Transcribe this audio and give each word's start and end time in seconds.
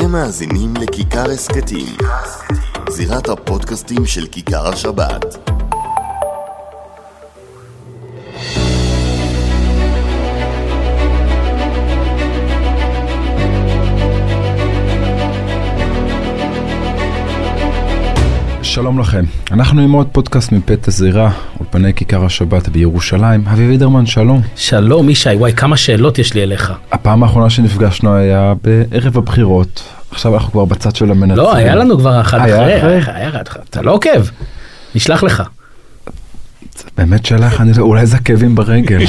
אתם 0.00 0.12
מאזינים 0.12 0.74
לכיכר 0.76 1.30
הסכתים, 1.30 1.96
זירת 2.88 3.28
הפודקאסטים 3.28 4.06
של 4.06 4.26
כיכר 4.26 4.68
השבת. 4.68 5.48
שלום 18.62 18.98
לכם, 18.98 19.24
אנחנו 19.50 19.82
עם 19.82 19.92
עוד 19.92 20.06
פודקאסט 20.12 20.52
מפת 20.52 20.88
הזירה, 20.88 21.30
אולפני 21.60 21.94
כיכר 21.94 22.24
השבת 22.24 22.68
בירושלים. 22.68 23.48
אבי 23.48 23.68
וידרמן, 23.68 24.06
שלום. 24.06 24.40
שלום 24.56 25.10
ישי, 25.10 25.34
וואי 25.34 25.52
כמה 25.52 25.76
שאלות 25.76 26.18
יש 26.18 26.34
לי 26.34 26.42
אליך. 26.42 26.72
הפעם 26.92 27.22
האחרונה 27.22 27.50
שנפגשנו 27.50 28.14
היה 28.14 28.52
בערב 28.62 29.18
הבחירות, 29.18 29.82
עכשיו 30.10 30.34
אנחנו 30.34 30.52
כבר 30.52 30.64
בצד 30.64 30.96
של 30.96 31.10
המנצחים. 31.10 31.36
לא, 31.36 31.54
היה 31.56 31.74
לנו 31.74 31.98
כבר 31.98 32.20
אחד 32.20 32.38
אחרי, 32.38 32.78
אחרי? 32.78 32.92
היה- 33.14 33.28
אחד 33.28 33.46
אחרי, 33.48 33.62
אתה 33.70 33.82
לא 33.82 33.92
עוקב, 33.92 34.24
נשלח 34.94 35.22
לך. 35.22 35.42
באמת 36.98 37.26
שאלה 37.26 37.46
איך 37.46 37.60
אני, 37.60 37.72
אולי 37.78 38.06
זה 38.06 38.16
הכאבים 38.16 38.54
ברגל. 38.54 38.98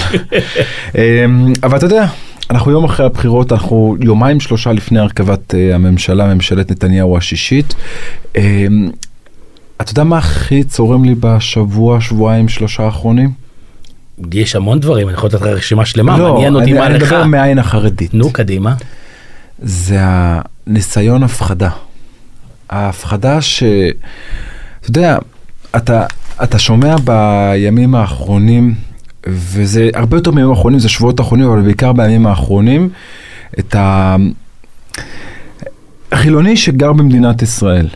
אמ, 0.96 1.54
אבל 1.64 1.78
אתה 1.78 1.86
יודע, 1.86 2.06
אנחנו 2.50 2.72
יום 2.72 2.84
אחרי 2.84 3.06
הבחירות, 3.06 3.52
אנחנו 3.52 3.96
יומיים 4.00 4.40
שלושה 4.40 4.72
לפני 4.72 5.00
הרכבת 5.00 5.56
אה, 5.56 5.76
הממשלה, 5.76 6.34
ממשלת 6.34 6.72
נתניהו 6.72 7.18
השישית. 7.18 7.76
אמ, 8.38 8.90
אתה 9.82 9.92
יודע 9.92 10.04
מה 10.04 10.18
הכי 10.18 10.64
צורם 10.64 11.04
לי 11.06 11.16
בשבוע, 11.20 12.02
שבועיים, 12.02 12.50
שלושה 12.50 12.84
האחרונים? 12.84 13.32
יש 14.34 14.56
המון 14.56 14.80
דברים, 14.80 15.08
אני 15.08 15.14
יכול 15.18 15.28
לתת 15.30 15.42
לך 15.42 15.48
רשימה 15.48 15.86
שלמה, 15.86 16.18
לא, 16.18 16.34
מעניין 16.34 16.56
אותי 16.56 16.64
אני- 16.72 16.74
מה 16.80 16.86
אני 16.88 16.94
לך. 16.94 17.04
מדבר 17.04 17.24
מהעין 17.24 17.60
החרדית. 17.60 18.14
נו, 18.14 18.34
קדימה. 18.34 18.74
זה 19.62 19.98
הניסיון 20.02 21.24
הפחדה. 21.24 21.70
ההפחדה 22.70 23.42
ש... 23.42 23.64
אתה 24.82 24.90
יודע, 24.90 25.18
אתה, 25.76 26.06
אתה 26.44 26.60
שומע 26.60 26.96
בימים 27.04 27.96
האחרונים, 27.96 28.74
וזה 29.28 29.90
הרבה 29.94 30.18
יותר 30.18 30.32
מימים 30.32 30.50
האחרונים, 30.50 30.80
זה 30.80 30.90
שבועות 30.90 31.20
האחרונים, 31.20 31.46
אבל 31.46 31.62
בעיקר 31.62 31.94
בימים 31.94 32.28
האחרונים, 32.28 32.90
את. 33.60 33.76
החילוני 36.12 36.58
שגר 36.58 36.94
במדינת 36.94 37.42
ישראל. 37.42 37.88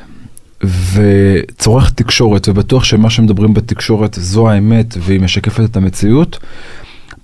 וצורך 0.93 1.91
תקשורת 1.91 2.49
ובטוח 2.49 2.83
שמה 2.83 3.09
שמדברים 3.09 3.53
בתקשורת 3.53 4.17
זו 4.21 4.49
האמת 4.49 4.97
והיא 4.99 5.21
משקפת 5.21 5.63
את 5.63 5.77
המציאות, 5.77 6.39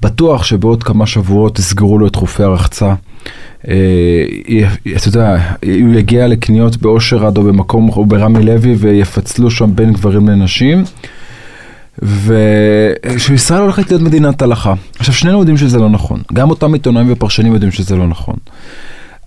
בטוח 0.02 0.44
שבעוד 0.44 0.84
כמה 0.84 1.06
שבועות 1.06 1.60
יסגרו 1.60 1.98
לו 2.00 2.08
את 2.08 2.16
חופי 2.16 2.44
הרחצה. 2.44 2.94
אה, 3.68 3.74
אתה 4.98 5.08
יודע, 5.08 5.38
הוא 5.62 5.94
יגיע 5.94 6.28
לקניות 6.28 6.78
באושר 6.78 7.26
עד 7.26 7.38
או 7.38 7.44
במקום 7.44 7.90
או 7.90 8.06
ברמי 8.06 8.44
לוי 8.44 8.76
ויפצלו 8.78 9.52
שם 9.52 9.76
בין 9.76 9.94
גברים 9.94 10.30
לנשים. 10.30 10.84
ושישראל 12.02 13.62
הולכת 13.62 13.92
להיות 13.92 14.02
מדינת 14.02 14.42
הלכה. 14.42 14.74
עכשיו 15.00 15.14
שנינו 15.14 15.40
יודעים 15.40 15.58
שזה 15.58 15.80
לא 15.80 15.90
נכון, 15.90 16.22
גם 16.34 16.50
אותם 16.50 16.74
עיתונאים 16.74 17.12
ופרשנים 17.12 17.54
יודעים 17.54 17.72
שזה 17.72 17.96
לא 17.96 18.08
נכון. 18.08 18.36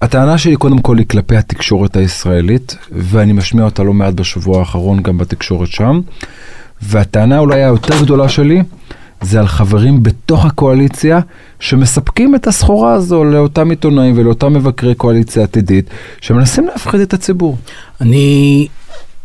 הטענה 0.02 0.38
שלי 0.38 0.56
קודם 0.56 0.78
כל 0.78 0.98
היא 0.98 1.06
כלפי 1.06 1.36
התקשורת 1.36 1.96
הישראלית, 1.96 2.76
ואני 2.92 3.32
משמיע 3.32 3.64
אותה 3.64 3.82
לא 3.82 3.92
מעט 3.92 4.14
בשבוע 4.14 4.58
האחרון 4.58 5.02
גם 5.02 5.18
בתקשורת 5.18 5.68
שם. 5.68 6.00
והטענה 6.82 7.38
אולי 7.38 7.64
היותר 7.64 8.02
גדולה 8.02 8.28
שלי, 8.28 8.62
זה 9.22 9.40
על 9.40 9.46
חברים 9.46 10.02
בתוך 10.02 10.44
הקואליציה 10.44 11.20
שמספקים 11.60 12.34
את 12.34 12.46
הסחורה 12.46 12.92
הזו 12.92 13.24
לאותם 13.24 13.70
עיתונאים 13.70 14.18
ולאותם 14.18 14.52
מבקרי 14.52 14.94
קואליציה 14.94 15.42
עתידית, 15.42 15.90
שמנסים 16.20 16.66
להפחיד 16.66 17.00
את 17.00 17.14
הציבור. 17.14 17.56
אני 18.00 18.68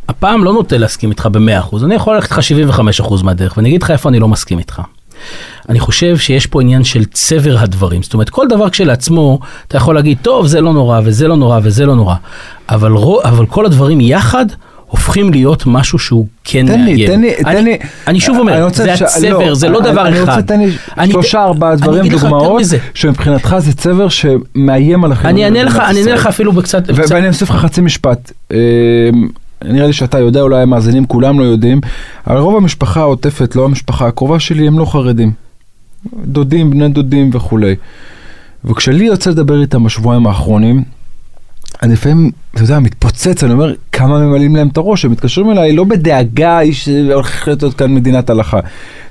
הפעם 0.10 0.44
לא 0.44 0.54
נוטה 0.54 0.78
להסכים 0.78 1.10
איתך 1.10 1.30
ב-100%, 1.32 1.86
אני 1.86 1.96
יכול 1.96 2.16
ללכת 2.16 2.38
איתך 2.38 2.80
75% 3.00 3.24
מהדרך, 3.24 3.58
ואני 3.58 3.70
אגיד 3.70 3.84
לך 3.84 3.92
איפה 3.92 4.10
אני 4.10 4.20
לא 4.20 4.28
מסכים 4.28 4.60
איתך. 4.60 4.82
אני 5.70 5.80
חושב 5.80 6.18
שיש 6.18 6.46
פה 6.46 6.62
עניין 6.62 6.84
של 6.84 7.06
צבר 7.06 7.58
הדברים, 7.60 8.04
זאת 8.04 8.14
אומרת 8.14 8.30
כל 8.30 8.48
דבר 8.48 8.70
כשלעצמו, 8.70 9.40
אתה 9.68 9.78
יכול 9.78 9.96
להגיד, 9.96 10.18
טוב 10.22 10.48
זה 10.48 10.62
לא 10.62 10.74
נורא 10.74 11.02
וזה 11.04 11.28
לא 11.28 11.36
נורא 11.36 11.60
וזה 11.64 11.86
לא 11.86 11.96
נורא, 11.96 12.16
אבל, 12.70 12.92
רו, 12.92 13.24
אבל 13.24 13.46
כל 13.46 13.66
הדברים 13.66 14.02
יחד 14.02 14.46
הופכים 14.88 15.32
להיות 15.32 15.64
משהו 15.66 16.00
שהוא 16.00 16.28
כן 16.44 16.66
תן 16.68 16.80
לי, 16.86 16.94
מאיים. 16.94 17.08
תן 17.08 17.22
לי, 17.22 17.34
אני, 17.36 17.44
תן 17.56 17.64
לי. 17.64 17.78
אני 18.08 18.20
שוב 18.20 18.36
אני 18.36 18.42
אומר, 18.42 18.64
רוצה 18.64 18.84
זה 18.84 18.94
הצבר, 18.94 19.40
לא, 19.48 19.56
זה 19.56 19.70
לא 19.70 19.80
אני- 19.80 19.92
דבר 19.92 20.08
אני 20.08 20.24
אחד. 20.24 20.30
רוצה, 20.30 20.42
תן 20.42 20.60
לי 20.60 20.72
אני- 20.98 21.12
שלושה 21.12 21.44
ארבעה 21.44 21.72
אני 21.74 21.82
דברים, 21.82 22.08
דוגמאות. 22.08 22.62
שמבחינתך 22.94 23.56
זה 23.60 23.74
צבר 23.74 24.08
שמאיים 24.10 25.04
על 25.04 25.12
החילונים. 25.12 25.46
אני 25.48 25.60
אענה 25.60 25.70
לך, 25.70 25.80
אני 25.90 26.00
אפילו 26.30 26.52
בקצת, 26.52 26.84
ואני 26.88 27.28
אוסיף 27.28 27.50
לך 27.50 27.56
חצי 27.56 27.82
משפט. 27.82 28.32
אה, 28.52 28.58
נראה 29.66 29.88
לי 29.88 29.94
שאתה 29.94 30.20
יודע, 30.20 30.42
אולי 30.42 30.62
המאזינים 30.62 31.06
כולם 31.06 31.40
לא 31.40 31.44
יודעים, 31.44 31.82
אבל 32.28 32.38
רוב 32.38 32.56
המשפחה 32.56 33.00
העוטפת, 33.00 33.56
לא 33.56 33.66
המשפחה 33.66 34.08
הקרובה 34.08 34.40
שלי, 34.40 34.68
הם 34.68 34.80
לא 34.80 34.86
חרדים. 34.86 35.32
דודים, 36.26 36.70
בני 36.70 36.90
דודים 36.90 37.30
וכולי. 37.34 37.76
וכשלי 38.66 39.06
יוצא 39.06 39.30
לדבר 39.30 39.62
איתם 39.62 39.84
בשבועיים 39.84 40.28
האחרונים, 40.28 40.84
אני 41.84 41.94
לפעמים, 41.94 42.32
אתה 42.54 42.64
יודע, 42.64 42.80
מתפוצץ, 42.80 43.44
אני 43.44 43.54
אומר, 43.54 43.74
כמה 43.92 44.20
ממלאים 44.20 44.56
להם 44.56 44.68
את 44.68 44.78
הראש, 44.78 45.06
הם 45.06 45.12
מתקשרים 45.12 45.52
אליי 45.52 45.74
לא 45.74 45.84
בדאגה, 45.84 46.60
איש 46.60 46.90
הולך 47.14 47.48
להיות 47.48 47.74
כאן 47.74 47.94
מדינת 47.94 48.30
הלכה. 48.30 48.60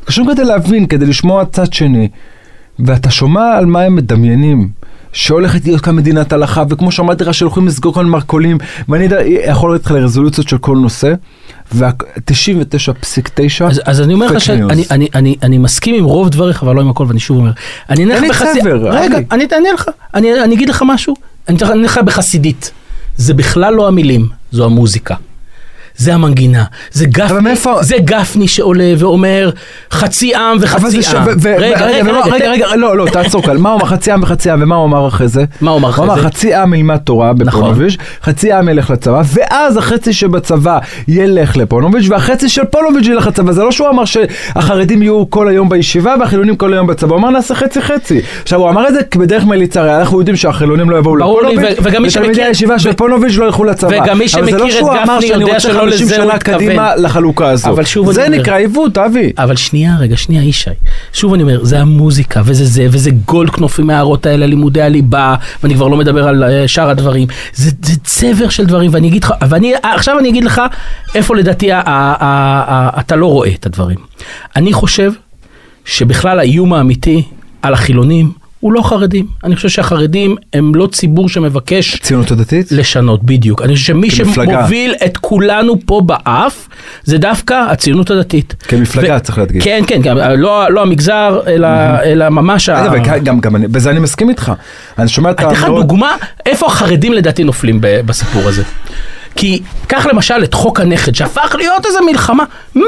מתקשרים 0.01 0.29
כדי 0.29 0.45
להבין, 0.45 0.87
כדי 0.87 1.07
לשמוע 1.07 1.45
צד 1.45 1.73
שני, 1.73 2.09
ואתה 2.79 3.11
שומע 3.11 3.57
על 3.57 3.67
מה 3.67 3.81
הם 3.81 3.97
מדמיינים. 3.97 4.69
שהולכת 5.17 5.65
להיות 5.65 5.81
כאן 5.81 5.97
מדינת 5.97 6.33
הלכה, 6.33 6.65
וכמו 6.69 6.93
שאמרתי 6.93 7.25
לך 7.25 7.35
שהולכים 7.35 7.67
לסגור 7.67 7.95
כאן 7.95 8.05
מרכולים, 8.07 8.59
ואני 8.89 9.09
יכול 9.45 9.75
לך 9.75 9.91
לרזולוציות 9.91 10.49
של 10.49 10.59
כל 10.59 10.77
נושא, 10.77 11.15
וה-99.9 11.73 13.65
אז, 13.65 13.81
אז 13.85 14.01
אני 14.01 14.15
אומר 14.15 14.27
לך 14.27 14.41
שאני. 14.41 14.85
אני, 14.91 15.09
אני, 15.15 15.37
אני 15.43 15.59
מסכים 15.59 15.95
עם 15.95 16.05
רוב 16.05 16.29
דבריך, 16.29 16.63
אבל 16.63 16.77
לא 16.77 16.81
עם 16.81 16.89
הכל, 16.89 17.05
ואני 17.09 17.21
שוב 17.21 17.37
אומר, 17.37 17.51
אני 17.91 18.15
אענה 18.15 18.29
לך 18.29 18.45
צבר, 18.61 18.89
רגע. 18.89 19.19
אני 19.31 19.45
אענה 19.53 19.73
לך, 19.75 19.91
אני, 20.15 20.43
אני 20.45 20.55
אגיד 20.55 20.69
לך 20.69 20.85
משהו, 20.87 21.15
אני 21.49 21.59
אענה 21.63 21.83
לך 21.83 21.99
בחסידית, 21.99 22.71
זה 23.17 23.35
בכלל 23.35 23.75
לא 23.75 23.89
המילים, 23.89 24.29
זו 24.53 24.65
המוזיקה. 24.65 25.15
זה 25.97 26.15
המנגינה, 26.15 26.65
זה 26.93 27.07
גפני, 27.07 27.41
מאיפה- 27.41 27.83
זה 27.83 27.97
גפני 27.99 28.49
שעולה 28.49 28.93
ואומר 28.99 29.51
חצי 29.93 30.35
עם 30.35 30.57
וחצי 30.61 30.91
זה 30.91 31.03
ש... 31.03 31.15
עם. 31.15 31.23
ו- 31.43 31.55
רגע, 31.59 31.87
רגע, 31.87 31.87
רגע, 31.87 32.13
רגע, 32.13 32.35
רגע, 32.35 32.51
רגע, 32.51 32.77
לא, 32.77 32.97
לא, 32.97 33.07
תעצור 33.13 33.43
כאן, 33.43 33.57
מה 33.57 33.71
הוא 33.71 33.81
אמר 33.81 33.87
חצי 33.87 34.13
עם 34.13 34.23
וחצי 34.23 34.51
עם, 34.51 34.63
ומה 34.63 34.75
הוא 34.75 34.85
אמר 34.87 35.09
אחרי 35.09 35.29
זה? 35.29 35.45
מה 35.61 35.71
הוא 35.71 35.79
אמר 35.79 35.91
אחרי 35.91 36.05
הוא 36.05 36.13
אמר 36.13 36.23
זה? 36.23 36.29
חצי 36.29 36.55
עם 36.55 36.75
ילמד 36.75 36.97
תורה 36.97 37.33
בפונוביץ', 37.33 37.97
חצי 38.23 38.53
עם 38.53 38.69
ילך 38.69 38.91
לצבא, 38.91 39.23
ואז 39.35 39.77
החצי 39.77 40.13
שבצבא 40.13 40.79
ילך 41.09 41.57
לפונוביץ', 41.57 42.05
והחצי 42.09 42.49
של 42.49 42.65
פונוביץ' 42.65 43.07
ילך 43.07 43.27
לצבא. 43.27 43.53
זה 43.53 43.63
לא 43.63 43.73
שהוא 43.73 43.89
אמר 43.89 44.05
שהחרדים 44.05 45.03
יהיו 45.03 45.31
כל 45.31 45.49
היום 45.49 45.69
בישיבה 45.69 46.15
והחילונים 46.21 46.57
כל 46.57 46.73
היום 46.73 46.87
בצבא, 46.87 47.11
הוא 47.11 47.19
אמר 47.19 47.31
נעשה 47.31 47.55
חצי 47.55 47.83
חצי. 47.83 48.21
עכשיו 48.43 48.61
הוא 48.61 48.69
אמר 48.71 48.89
את 48.89 48.95
זה 48.95 49.01
בדרך 49.17 49.45
מליצה, 49.45 49.81
הרי 49.81 49.97
אנחנו 49.97 50.19
יודעים 50.19 50.37
שהחילונים 50.37 50.91
לא 50.91 50.97
יבואו 50.97 51.17
לפונוביץ', 51.17 51.77
ותלמידי 52.17 52.43
הישיבה 52.43 52.79
של 52.79 52.93
פונוביץ' 52.93 53.37
לא 53.37 53.45
ילכו 53.45 53.65
לצבא. 53.65 53.89
וגם 54.03 54.19
מי 54.19 54.25
אבל 54.35 54.45
זה 54.45 54.51
שמכיר 54.51 54.67
את 54.67 54.71
שהוא 54.73 54.93
אמר 54.93 55.03
גפני 55.03 55.29
שאני 55.29 55.41
יודע 55.43 55.55
רוצה 55.55 55.61
שלא 55.69 55.86
50 55.91 56.07
לזה 56.07 56.17
שנה. 56.17 56.39
קדימה 56.39 56.97
לחלוקה 56.97 57.49
הזו. 57.51 57.69
אבל 57.69 57.85
שוב 57.85 58.13
זה 58.13 58.21
אני 58.27 58.29
אומר- 58.31 58.43
נקרא 58.43 58.57
עיוות, 58.57 58.99
אבי. 58.99 59.33
אבל 59.39 59.57
שנייה, 59.57 59.97
רגע, 60.01 60.17
שנייה, 60.17 60.43
ישי. 60.45 60.71
שוב 61.13 61.35
אני 61.35 61.43
אומר, 61.43 61.65
זה 61.65 61.81
המוזיקה, 61.81 62.43
וזה 62.45 62.65
זה, 62.65 62.87
וזה 62.91 63.11
גולדקנופ 63.11 63.81
עם 63.81 63.91
ההערות 63.91 64.27
האלה, 64.27 64.47
לימודי 64.47 64.83
הליבה, 64.83 65.35
ואני 65.63 65.75
כבר 65.75 65.89
לא 65.89 65.97
מדבר 65.97 66.29
על 66.29 66.45
אה, 66.45 66.69
שאר 66.69 66.91
הדברים. 66.91 67.29
זה, 67.55 67.71
זה 67.83 67.93
צבר 68.05 68.49
של 68.49 68.67
דברים, 68.67 68.91
ואני 68.95 69.09
אגיד 69.09 69.25
לך, 69.25 69.33
ואני, 69.49 69.73
עכשיו 69.83 70.19
אני 70.19 70.29
אגיד 70.29 70.45
לך 70.45 70.61
איפה 71.15 71.37
לדעתי 71.37 71.73
ה, 71.73 71.81
ה, 71.81 71.83
ה, 71.87 72.27
ה, 72.97 73.01
אתה 73.01 73.17
לא 73.17 73.27
רואה 73.27 73.51
את 73.55 73.67
הדברים. 73.67 73.99
אני 74.57 74.73
חושב 74.73 75.13
שבכלל 75.85 76.39
האיום 76.39 76.73
האמיתי 76.73 77.23
על 77.63 77.75
החילונים 77.75 78.33
הוא 78.67 78.73
לא 78.73 78.83
חרדים. 78.83 79.27
אני 79.45 79.57
חושב 79.57 79.69
שהחרדים 79.69 80.37
הם 80.53 80.75
לא 80.75 80.89
ציבור 80.93 81.29
שמבקש 81.29 81.97
ציונות 82.01 82.31
הדתית? 82.31 82.73
לשנות, 82.73 83.25
בדיוק. 83.25 83.63
אני 83.63 83.75
חושב 83.75 83.87
שמי 83.87 84.11
כמפלגה. 84.11 84.59
שמוביל 84.59 84.95
את 85.07 85.17
כולנו 85.17 85.75
פה 85.87 86.01
באף, 86.07 86.69
זה 87.05 87.19
דווקא 87.19 87.55
הציונות 87.71 88.11
הדתית. 88.11 88.55
כמפלגה, 88.69 89.19
צריך 89.19 89.39
להדגיש. 89.39 89.65
כן, 89.65 89.83
כן, 89.87 90.03
כן, 90.03 90.17
לא, 90.39 90.71
לא 90.71 90.83
המגזר, 90.83 91.41
אלא, 91.47 91.69
אלא 92.05 92.29
ממש 92.29 92.69
ה... 92.69 92.83
רגע, 92.83 92.93
וגם- 93.03 93.19
גם, 93.25 93.41
גם 93.41 93.57
אני, 93.57 93.69
בזה 93.69 93.91
אני 93.91 94.01
מסכים 94.01 94.29
איתך. 94.29 94.53
אני 94.99 95.09
שומע 95.09 95.31
את 95.31 95.41
אני 95.41 95.49
אתן 95.49 95.57
לך 95.57 95.65
דוגמה 95.65 96.17
איפה 96.47 96.67
החרדים 96.67 97.13
לדעתי 97.13 97.45
נופלים 97.45 97.79
בסיפור 97.81 98.49
הזה. 98.49 98.63
כי 99.37 99.61
קח 99.87 100.07
למשל 100.07 100.45
את 100.45 100.55
חוק 100.55 100.81
הנכד, 100.81 101.15
שהפך 101.15 101.55
להיות 101.59 101.87
איזה 101.87 101.99
מלחמה. 102.07 102.45
מה, 102.75 102.83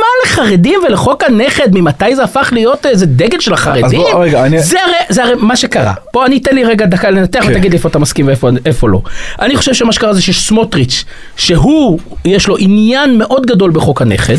מה 0.00 0.06
לחרדים 0.26 0.80
ולחוק 0.88 1.24
הנכד, 1.24 1.68
ממתי 1.74 2.16
זה 2.16 2.24
הפך 2.24 2.48
להיות 2.52 2.86
איזה 2.86 3.06
דגל 3.06 3.40
של 3.40 3.52
החרדים? 3.52 4.00
בוא, 4.00 4.24
רגע, 4.24 4.44
אני- 4.46 4.62
זה 4.62 4.76
הרי, 4.86 4.94
זה 5.08 5.24
הרי 5.24 5.34
מה 5.38 5.56
שקרה. 5.56 5.92
בוא, 6.14 6.26
אני 6.26 6.38
אתן 6.38 6.54
לי 6.54 6.64
רגע 6.64 6.86
דקה 6.86 7.10
לנתח 7.10 7.40
כן. 7.44 7.50
ותגיד 7.50 7.70
לי 7.70 7.76
איפה 7.76 7.88
אתה 7.88 7.98
מסכים 7.98 8.26
ואיפה 8.26 8.48
איפה 8.66 8.88
לא. 8.88 9.02
אני 9.40 9.56
חושב 9.56 9.74
שמה 9.74 9.92
שקרה 9.92 10.14
זה 10.14 10.22
שסמוטריץ', 10.22 11.04
שהוא, 11.36 11.98
יש 12.24 12.48
לו 12.48 12.56
עניין 12.58 13.18
מאוד 13.18 13.46
גדול 13.46 13.70
בחוק 13.70 14.02
הנכד, 14.02 14.36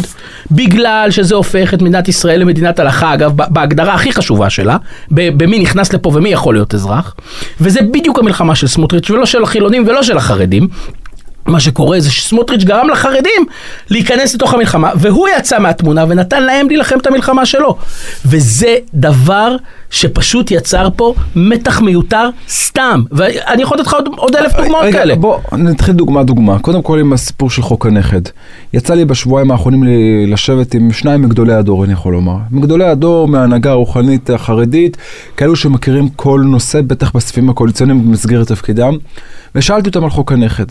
בגלל 0.52 1.08
שזה 1.12 1.36
הופך 1.36 1.74
את 1.74 1.82
מדינת 1.82 2.08
ישראל 2.08 2.40
למדינת 2.42 2.80
הלכה, 2.80 3.14
אגב, 3.14 3.32
בהגדרה 3.36 3.94
הכי 3.94 4.14
חשובה 4.14 4.50
שלה, 4.50 4.78
במי 5.12 5.60
נכנס 5.60 5.94
לפה 5.94 6.12
ומי 6.14 6.30
יכול 6.30 6.56
להיות 6.56 6.74
אזרח, 6.76 7.16
וזה 7.62 7.80
בדיוק 7.82 8.20
המלחמה 8.20 8.56
של 8.56 8.68
סמוטריץ' 8.68 9.10
ולא 9.10 9.26
של 9.26 9.44
החילונים 9.44 9.84
ולא 9.88 10.04
של 10.04 10.18
החרדים. 10.18 10.68
מה 11.46 11.60
שקורה 11.60 12.00
זה 12.00 12.12
שסמוטריץ' 12.12 12.64
גרם 12.64 12.90
לחרדים 12.90 13.46
להיכנס 13.90 14.36
לתוך 14.36 14.54
המלחמה, 14.54 14.92
והוא 14.96 15.28
יצא 15.38 15.60
מהתמונה 15.60 16.06
ונתן 16.10 16.44
להם 16.44 16.68
להילחם 16.68 16.98
את 16.98 17.08
המלחמה 17.08 17.46
שלו. 17.46 17.78
וזה 18.26 18.76
דבר 18.94 19.56
שפשוט 19.90 20.52
יצר 20.52 20.88
פה 20.96 21.14
מתח 21.36 21.82
מיותר 21.82 22.30
סתם. 22.50 23.04
ואני 23.12 23.62
יכול 23.62 23.78
לתת 23.78 23.88
לך 23.88 23.94
עוד, 23.94 24.10
עוד 24.16 24.36
אלף 24.36 24.56
דוגמאות 24.56 24.84
רגע, 24.84 25.00
כאלה. 25.00 25.16
בוא 25.16 25.38
נתחיל 25.52 25.94
דוגמה 25.94 26.24
דוגמה. 26.24 26.60
קודם 26.60 26.82
כל 26.82 27.00
עם 27.00 27.14
הסיפור 27.14 27.50
של 27.50 27.62
חוק 27.62 27.86
הנכד. 27.86 28.22
יצא 28.74 28.94
לי 28.94 29.06
בשבועיים 29.06 29.52
האחרונים 29.52 29.84
לשבת 30.28 30.74
עם 30.74 30.92
שניים 30.92 31.22
מגדולי 31.22 31.54
הדור, 31.54 31.84
אני 31.84 31.94
יכול 31.94 32.14
לומר. 32.14 32.38
מגדולי 32.52 32.86
הדור 32.86 33.28
מההנהגה 33.28 33.72
הרוחנית 33.72 34.30
החרדית, 34.30 34.98
כאלו 35.38 35.56
שמכירים 35.56 36.10
כל 36.10 36.42
נושא, 36.46 36.82
בטח 36.82 37.12
בסעיפים 37.16 37.50
הקואליציוניים 37.50 38.08
במסגרת 38.08 38.48
תפקידם, 38.48 38.94
ושאלתי 39.56 39.90
אותם 39.90 40.04
על 40.04 40.10
חוק 40.10 40.32
הנכד. 40.32 40.66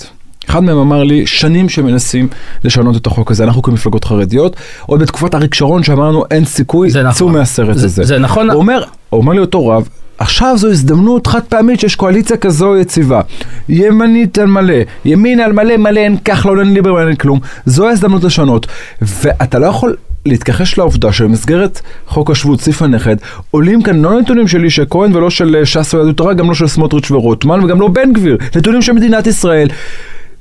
אחד 0.48 0.64
מהם 0.64 0.78
אמר 0.78 1.02
לי, 1.04 1.26
שנים 1.26 1.68
שמנסים 1.68 2.28
לשנות 2.64 2.96
את 2.96 3.06
החוק 3.06 3.30
הזה, 3.30 3.44
אנחנו 3.44 3.62
כמפלגות 3.62 4.04
חרדיות, 4.04 4.56
עוד 4.86 5.00
בתקופת 5.00 5.34
אריק 5.34 5.54
שרון 5.54 5.82
שאמרנו 5.82 6.24
אין 6.30 6.44
סיכוי, 6.44 6.90
זה 6.90 7.02
נכון. 7.02 7.12
צאו 7.18 7.28
מהסרט 7.28 7.76
זה- 7.76 7.86
הזה. 7.86 8.04
זה 8.04 8.18
נכון. 8.18 8.50
הוא 8.50 8.58
אומר, 8.58 8.82
הוא 9.10 9.20
אומר 9.20 9.32
לי 9.32 9.38
אותו 9.38 9.66
רב, 9.68 9.88
עכשיו 10.18 10.54
זו 10.58 10.68
הזדמנות 10.70 11.26
חד 11.26 11.40
פעמית 11.48 11.80
שיש 11.80 11.96
קואליציה 11.96 12.36
כזו 12.36 12.76
יציבה. 12.76 13.20
ימנית 13.68 14.38
על 14.38 14.46
מלא, 14.46 14.74
ימין 15.04 15.40
על 15.40 15.52
מלא 15.52 15.76
מלא, 15.76 16.00
אין 16.00 16.16
כחלון, 16.24 16.60
אין 16.60 16.74
ליברמן, 16.74 17.06
אין 17.08 17.16
כלום. 17.16 17.38
זו 17.66 17.88
ההזדמנות 17.88 18.24
לשנות. 18.24 18.66
ואתה 19.02 19.58
לא 19.58 19.66
יכול 19.66 19.96
להתכחש 20.26 20.78
לעובדה 20.78 21.12
שבמסגרת 21.12 21.80
חוק 22.06 22.30
השבות, 22.30 22.60
סעיף 22.60 22.82
הנכד, 22.82 23.16
עולים 23.50 23.82
כאן 23.82 24.02
לא 24.02 24.20
נתונים 24.20 24.48
של 24.48 24.64
אישה 24.64 24.84
כהן 24.84 25.16
ולא 25.16 25.30
של 25.30 25.56
אה, 25.56 25.66
ש"ס 25.66 25.94
ויהדות 25.94 26.14
התורה, 26.14 26.34
גם 26.34 26.48
לא 26.48 26.54
של 26.54 26.66
סמוטריץ' 26.66 27.10
ורוטמן 27.10 27.64
וגם 27.64 27.80
לא 27.80 27.88
בן 27.88 28.12
גביר. 28.12 28.36
נתונים 28.56 28.82
של 28.82 28.92
מדינת 28.92 29.26
ישראל. 29.26 29.68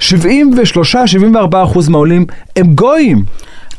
73-74 0.01 0.07
אחוז 1.63 1.89
מהעולים 1.89 2.25
הם 2.56 2.74
גויים. 2.75 3.24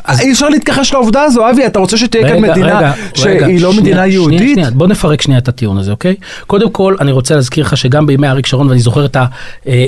אז 0.04 0.20
אי 0.20 0.32
אפשר 0.32 0.48
להתכחש 0.48 0.92
לעובדה 0.92 1.22
הזו, 1.22 1.50
אבי, 1.50 1.66
אתה 1.66 1.78
רוצה 1.78 1.96
שתהיה 1.96 2.28
כאן 2.28 2.40
מדינה 2.40 2.92
שהיא 3.14 3.62
לא 3.62 3.72
שנייה, 3.72 3.80
מדינה 3.80 3.96
שנייה, 3.96 4.06
יהודית? 4.06 4.54
שנייה, 4.54 4.70
בוא 4.70 4.86
נפרק 4.86 5.22
שנייה 5.22 5.38
את 5.38 5.48
הטיעון 5.48 5.78
הזה, 5.78 5.90
אוקיי? 5.90 6.14
קודם 6.46 6.70
כל, 6.70 6.96
אני 7.00 7.12
רוצה 7.12 7.34
להזכיר 7.34 7.64
לך 7.64 7.76
שגם 7.76 8.06
בימי 8.06 8.28
אריק 8.28 8.46
שרון, 8.46 8.68
ואני 8.68 8.80
זוכר 8.80 9.04
את 9.04 9.16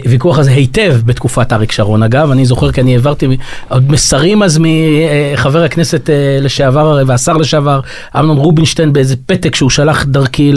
הוויכוח 0.05 0.38
הזה 0.38 0.50
היטב 0.50 0.96
בתקופת 1.05 1.52
אריק 1.52 1.72
שרון, 1.72 2.02
אגב, 2.02 2.31
אני 2.31 2.46
זוכר 2.46 2.72
כי 2.72 2.81
אני 2.81 2.93
העברתי 2.94 3.37
עוד 3.69 3.90
מסרים 3.90 4.43
אז 4.43 4.61
מחבר 4.61 5.62
הכנסת 5.62 6.11
אה, 6.11 6.38
לשעבר 6.40 6.87
הרי 6.87 7.02
והשר 7.02 7.37
לשעבר, 7.37 7.81
אמנון 8.19 8.37
רובינשטיין, 8.37 8.93
באיזה 8.93 9.14
פתק 9.26 9.55
שהוא 9.55 9.70
שלח 9.70 10.05
דרכי 10.05 10.52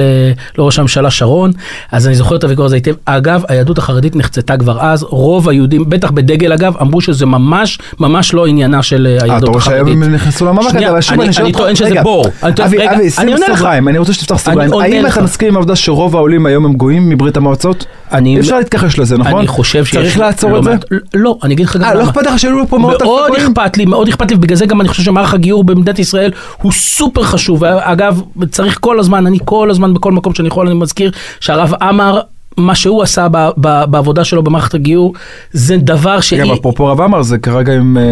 לראש 0.58 0.80
הממשלה 0.80 1.12
שרון, 1.12 1.52
אז 1.92 2.08
אני 2.08 2.16
זוכר 2.16 2.36
את 2.36 2.44
הוויכוח 2.44 2.66
הזה 2.66 2.76
היטב. 2.76 2.94
אגב, 3.06 3.44
היהדות 3.48 3.78
החרדית 3.78 4.16
נחצתה 4.16 4.58
כבר 4.58 4.82
אז, 4.82 5.04
רוב 5.04 5.50
היהודים, 5.50 5.90
בטח 5.90 6.12
בדגל 6.12 6.54
אגב, 6.54 6.78
אמרו 6.82 7.02
שזה 7.02 7.26
ממש, 7.26 7.80
ממש 8.00 8.34
לא 8.34 8.46
עניינה 8.46 8.84
של 8.84 9.08
אה, 9.08 9.24
היהדות 9.24 9.47
רואה 9.48 9.62
שהיום 9.62 9.88
החרדית. 9.88 10.04
הם 10.08 10.14
נכנסו 10.14 10.46
למאבק 10.46 10.76
הזה, 10.76 10.90
אבל 10.90 11.02
שוב 11.02 11.14
אני- 11.14 11.24
אני 11.24 11.34
שואל 11.34 11.46
אני 11.46 11.52
אותך, 11.54 11.62
טוען 11.62 11.76
שזה 11.76 12.02
בור. 12.04 12.26
אני 12.44 12.52
אבי, 12.66 12.78
אבי, 12.78 12.88
אני 12.96 13.10
שים. 13.38 13.38
סוגריים, 13.56 13.88
אני 13.88 13.98
רוצה 13.98 14.14
שתפתח 14.14 14.38
סוגריים. 14.38 14.74
האם. 14.74 15.06
אתה 15.06 15.22
מסכים 15.22 15.48
עם 15.48 15.56
העובדה 15.56 15.76
שרוב 15.76 16.16
העולים 16.16 16.46
היום 16.46 16.66
הם 16.66 16.74
גויים 16.74 17.10
מברית 17.10 17.38
המועצות? 17.38 17.86
אני- 18.12 18.36
אי 18.36 18.40
אפשר 18.40 18.58
להתכחש 18.58 19.00
לזה, 19.00 19.18
נכון? 19.18 19.40
אני 19.40 19.48
חושב 19.48 19.86
שיש... 19.86 19.96
צריך 19.98 20.20
לעצור 20.20 20.52
לא 20.52 20.58
את 20.60 20.64
זה? 20.64 20.70
מעט- 20.70 20.86
לא, 21.14 21.38
אני 21.44 21.54
אגיד 21.54 21.66
לך 21.66 21.76
גם 21.78 21.84
אה, 21.84 21.94
למה. 21.94 22.04
לא 22.04 22.10
אכפת 22.10 22.26
לך 22.26 22.40
שהיו 22.40 22.68
פה 22.70 22.78
מאות 22.78 22.92
אלפי 22.94 23.04
מאוד? 23.06 23.32
אכפת 23.38 23.78
לי, 23.78 23.86
מאוד 23.86 24.08
אכפת 24.08 24.32
לי, 24.32 24.38
ובגלל 24.38 24.58
זה 24.58 24.66
גם 24.66 24.82
אני 24.82 24.90
חושב 24.90 25.04
שמערך 25.04 25.34
הגיור 25.34 25.64
במדינת 25.64 26.00
ישראל 26.00 26.32
הוא 26.62 26.72
סופר 26.72 27.24
חשוב. 27.24 27.64
אגב, 27.64 28.22
צריך 28.52 28.78
כל 28.82 29.00
הזמן, 29.00 29.28
אני 29.28 29.38
כל 29.46 29.70
הזמן 29.72 29.94
בכל 29.94 30.12
מקום 30.12 30.34
שאני 30.34 30.48
יכול, 30.48 30.68
אני 30.68 30.76
מזכיר 30.76 31.12
שהרב 31.40 31.74
עמאר, 31.82 32.20
מה 32.58 32.76
שהוא 32.76 33.04
עשה 33.04 33.28
ב- 33.32 33.50
ב- 33.58 33.84
בעבודה 33.86 34.24
שלו 34.24 34.44
במערכת 34.44 34.74
הגיור, 34.74 35.14
זה 35.52 35.78
דבר 35.78 36.20
שהיא... 36.20 36.40
גם 36.42 36.52
אפרופו 36.52 36.88
הרב 36.88 37.02
עמר, 37.02 37.22
זה 37.22 37.38
קרה 37.38 37.64
גם 37.64 37.74
עם, 37.74 37.98
אה, 37.98 38.04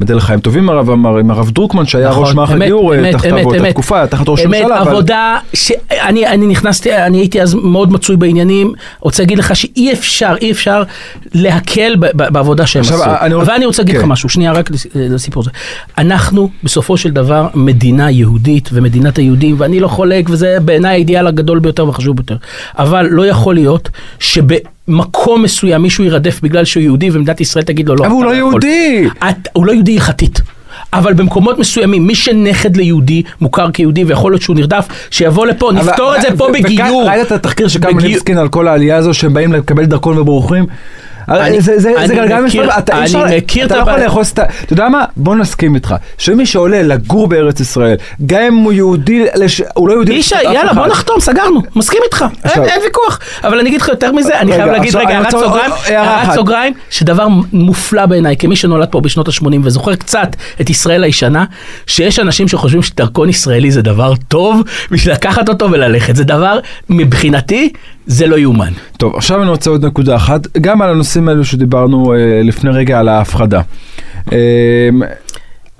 ייבדל 0.00 0.16
לחיים 0.16 0.40
טובים 0.40 0.70
הרב 0.70 0.90
עמר, 0.90 1.18
עם 1.18 1.30
הרב 1.30 1.50
דרוקמן 1.50 1.86
שהיה 1.86 2.08
נכון, 2.10 2.22
ראש 2.24 2.34
מערך 2.34 2.50
אמת, 2.52 2.62
הגיור 2.62 2.94
אה, 2.94 3.00
אמת, 3.00 3.12
תחתיו 3.14 3.34
אמת, 3.34 3.42
באותה 3.44 3.58
אמת. 3.60 3.70
תקופה, 3.72 4.06
תחת 4.06 4.28
ראש 4.28 4.46
אמת, 4.46 4.60
הממשלה, 4.60 4.80
אבל... 4.82 4.90
עבודה, 4.90 5.38
שאני 5.54 6.26
אני 6.26 6.46
נכנסתי, 6.46 6.96
אני 6.96 7.18
הייתי 7.18 7.42
אז 7.42 7.54
מאוד 7.54 7.92
מצוי 7.92 8.16
בעניינים, 8.16 8.72
רוצה 9.00 9.22
להגיד 9.22 9.38
לך 9.38 9.56
שאי 9.56 9.92
אפשר, 9.92 10.34
אי 10.40 10.52
אפשר 10.52 10.82
להקל 11.34 11.96
ב- 12.00 12.06
ב- 12.16 12.32
בעבודה 12.32 12.66
שהם 12.66 12.82
עכשיו, 12.82 13.02
עשו. 13.02 13.10
אני 13.24 13.34
רוצה- 13.34 13.52
ואני 13.52 13.66
רוצה 13.66 13.82
להגיד 13.82 13.94
לך 13.96 14.02
כן. 14.02 14.08
משהו, 14.08 14.28
שנייה 14.28 14.52
רק 14.52 14.70
לס- 14.70 14.86
לסיפור 14.94 15.42
הזה. 15.42 15.50
אנחנו 15.98 16.48
בסופו 16.64 16.96
של 16.96 17.10
דבר 17.10 17.48
מדינה 17.54 18.10
יהודית 18.10 18.70
ומדינת 18.72 19.18
היהודים, 19.18 19.54
ואני 19.58 19.80
לא 19.80 19.88
חולק, 19.88 20.24
וזה 20.30 20.56
בעיניי 20.64 20.90
האידיאל 20.92 21.26
הגדול 21.26 21.58
ביותר 21.58 21.86
והחשוב 21.86 22.16
ביותר. 22.16 22.36
אבל 22.78 23.06
לא 23.10 23.26
יכול 23.26 23.54
להיות 23.54 23.65
שבמקום 24.18 25.42
מסוים 25.42 25.82
מישהו 25.82 26.04
יירדף 26.04 26.40
בגלל 26.42 26.64
שהוא 26.64 26.82
יהודי 26.82 27.10
ומדינת 27.12 27.40
ישראל 27.40 27.64
תגיד 27.64 27.88
לו 27.88 27.94
לא. 27.96 28.04
אבל 28.04 28.12
הוא 28.12 28.24
לא 28.24 28.34
יכול." 28.34 28.38
יהודי! 28.38 29.08
את, 29.30 29.48
הוא 29.52 29.66
לא 29.66 29.72
יהודי 29.72 29.92
הלכתית. 29.94 30.40
אבל 30.92 31.12
במקומות 31.14 31.58
מסוימים, 31.58 32.06
מי 32.06 32.14
שנכד 32.14 32.76
ליהודי, 32.76 33.22
מוכר 33.40 33.70
כיהודי, 33.70 34.04
ויכול 34.04 34.32
להיות 34.32 34.42
שהוא 34.42 34.56
נרדף, 34.56 34.86
שיבוא 35.10 35.46
לפה, 35.46 35.72
נפתור 35.74 36.08
אבל- 36.08 36.16
את 36.16 36.22
זה 36.22 36.28
פה 36.36 36.44
ו- 36.44 36.48
וכאן- 36.48 36.62
בגיור. 36.62 37.08
ראית 37.08 37.26
את 37.26 37.32
התחקיר 37.32 37.66
קלמן 37.80 37.96
בגיור- 37.96 38.10
ליבסקין 38.12 38.38
על 38.38 38.48
כל 38.48 38.68
העלייה 38.68 38.96
הזו 38.96 39.14
שהם 39.14 39.34
באים 39.34 39.52
לקבל 39.52 39.84
דרכון 39.84 40.18
ובורחים? 40.18 40.66
אני- 41.28 41.60
זה- 41.60 41.78
זה 41.78 41.92
זה 41.96 42.04
אני 42.04 42.14
גלגל 42.14 42.40
מסתובב, 42.40 42.68
אתה 42.70 42.96
אני 42.96 43.04
אפשר- 43.04 43.24
מכיר 43.36 43.66
אתה 43.66 43.74
את 43.74 43.86
לא 43.86 43.90
יכול. 43.92 44.02
לאחוז 44.04 44.28
את 44.28 44.38
ה... 44.38 44.42
אתה 44.64 44.72
יודע 44.72 44.88
מה? 44.88 45.04
בוא 45.16 45.36
נסכים 45.36 45.74
איתך, 45.74 45.94
שמי 46.18 46.46
שעולה 46.46 46.82
לגור 46.82 47.26
בארץ 47.28 47.60
ישראל, 47.60 47.96
גם 48.26 48.40
אם 48.42 48.54
הוא 48.54 48.72
יהודי, 48.72 49.26
לש- 49.34 49.62
הוא 49.74 49.88
לא 49.88 49.92
יהודי... 49.92 50.20
אף 50.20 50.32
יאללה. 50.32 50.74
בוא 50.74 50.86
נחתום, 50.86 51.20
סגרנו, 51.20 51.62
מסכים 51.76 52.00
איתך, 52.04 52.22
אין- 52.22 52.30
עכשיו- 52.44 52.64
אין 52.64 52.80
ויכוח. 52.84 53.18
אבל 53.44 53.58
אני 53.58 53.68
אגיד 53.68 53.80
לך 53.80 53.88
יותר 53.88 54.12
מזה, 54.12 54.40
אני 54.40 54.52
חייב 54.52 54.66
להגיד, 54.70 54.96
רגע, 54.96 55.08
הערת 55.08 55.30
סוגריים, 55.30 55.70
הערה 55.86 56.16
הערת. 56.20 56.34
סוגריים, 56.34 56.72
שדבר 56.90 57.26
מופלא 57.52 58.06
בעיניי, 58.06 58.36
כמי 58.36 58.56
שנולד 58.56 58.88
פה 58.88 59.00
בשנות 59.00 59.28
ה-80 59.28 59.44
וזוכר 59.62 59.94
קצת 59.94 60.36
את 60.60 60.70
ישראל 60.70 61.04
הישנה, 61.04 61.44
שיש 61.86 62.18
אנשים 62.18 62.48
שחושבים 62.48 62.82
שדרכון 62.82 63.28
ישראלי 63.28 63.70
זה 63.70 63.82
דבר 63.82 64.12
טוב 64.28 64.60
בשביל 64.90 65.14
לקחת 65.14 65.48
אותו 65.48 65.70
וללכת. 65.70 66.16
זה 66.16 66.24
דבר, 66.24 66.58
מבחינתי, 66.90 67.72
זה 68.06 68.26
לא 68.26 68.38
יאומן. 68.38 68.72
טוב, 68.96 69.16
עכשיו 69.16 69.42
אני 69.42 69.50
רוצה 69.50 69.70
עוד 69.70 69.84
נקודה 69.84 70.16
אחת, 70.16 70.56
גם 70.56 70.82
על 70.82 70.90
הנושאים 70.90 71.28
האלו 71.28 71.44
שדיברנו 71.44 72.12
אה, 72.12 72.40
לפני 72.44 72.70
רגע 72.70 72.98
על 72.98 73.08
ההפחדה. 73.08 73.60
אה, 74.32 74.88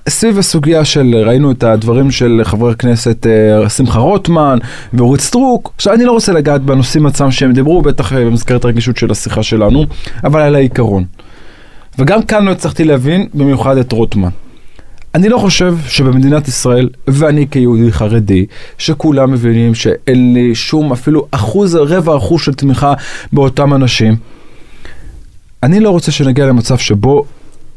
סביב 0.09 0.37
הסוגיה 0.37 0.85
של, 0.85 1.15
ראינו 1.25 1.51
את 1.51 1.63
הדברים 1.63 2.11
של 2.11 2.41
חבר 2.43 2.69
הכנסת 2.69 3.27
אה, 3.27 3.69
שמחה 3.69 3.99
רוטמן 3.99 4.57
ואורית 4.93 5.21
סטרוק, 5.21 5.71
עכשיו 5.75 5.93
אני 5.93 6.05
לא 6.05 6.11
רוצה 6.11 6.33
לגעת 6.33 6.61
בנושאים 6.61 7.05
עצמם 7.05 7.31
שהם 7.31 7.53
דיברו, 7.53 7.81
בטח 7.81 8.13
אה, 8.13 8.25
במסגרת 8.25 8.65
הרגישות 8.65 8.97
של 8.97 9.11
השיחה 9.11 9.43
שלנו, 9.43 9.85
אבל 10.23 10.41
על 10.41 10.55
העיקרון. 10.55 11.05
וגם 11.99 12.21
כאן 12.23 12.45
לא 12.45 12.51
הצלחתי 12.51 12.83
להבין 12.83 13.27
במיוחד 13.33 13.77
את 13.77 13.91
רוטמן. 13.91 14.29
אני 15.17 15.29
לא 15.29 15.37
חושב 15.37 15.75
שבמדינת 15.87 16.47
ישראל, 16.47 16.89
ואני 17.07 17.47
כיהודי 17.51 17.91
חרדי, 17.91 18.45
שכולם 18.77 19.31
מבינים 19.31 19.75
שאין 19.75 20.33
לי 20.33 20.55
שום 20.55 20.91
אפילו 20.91 21.27
אחוז, 21.31 21.75
רבע 21.75 22.17
אחוז 22.17 22.41
של 22.41 22.53
תמיכה 22.53 22.93
באותם 23.33 23.73
אנשים, 23.73 24.15
אני 25.63 25.79
לא 25.79 25.89
רוצה 25.89 26.11
שנגיע 26.11 26.45
למצב 26.45 26.77
שבו 26.77 27.25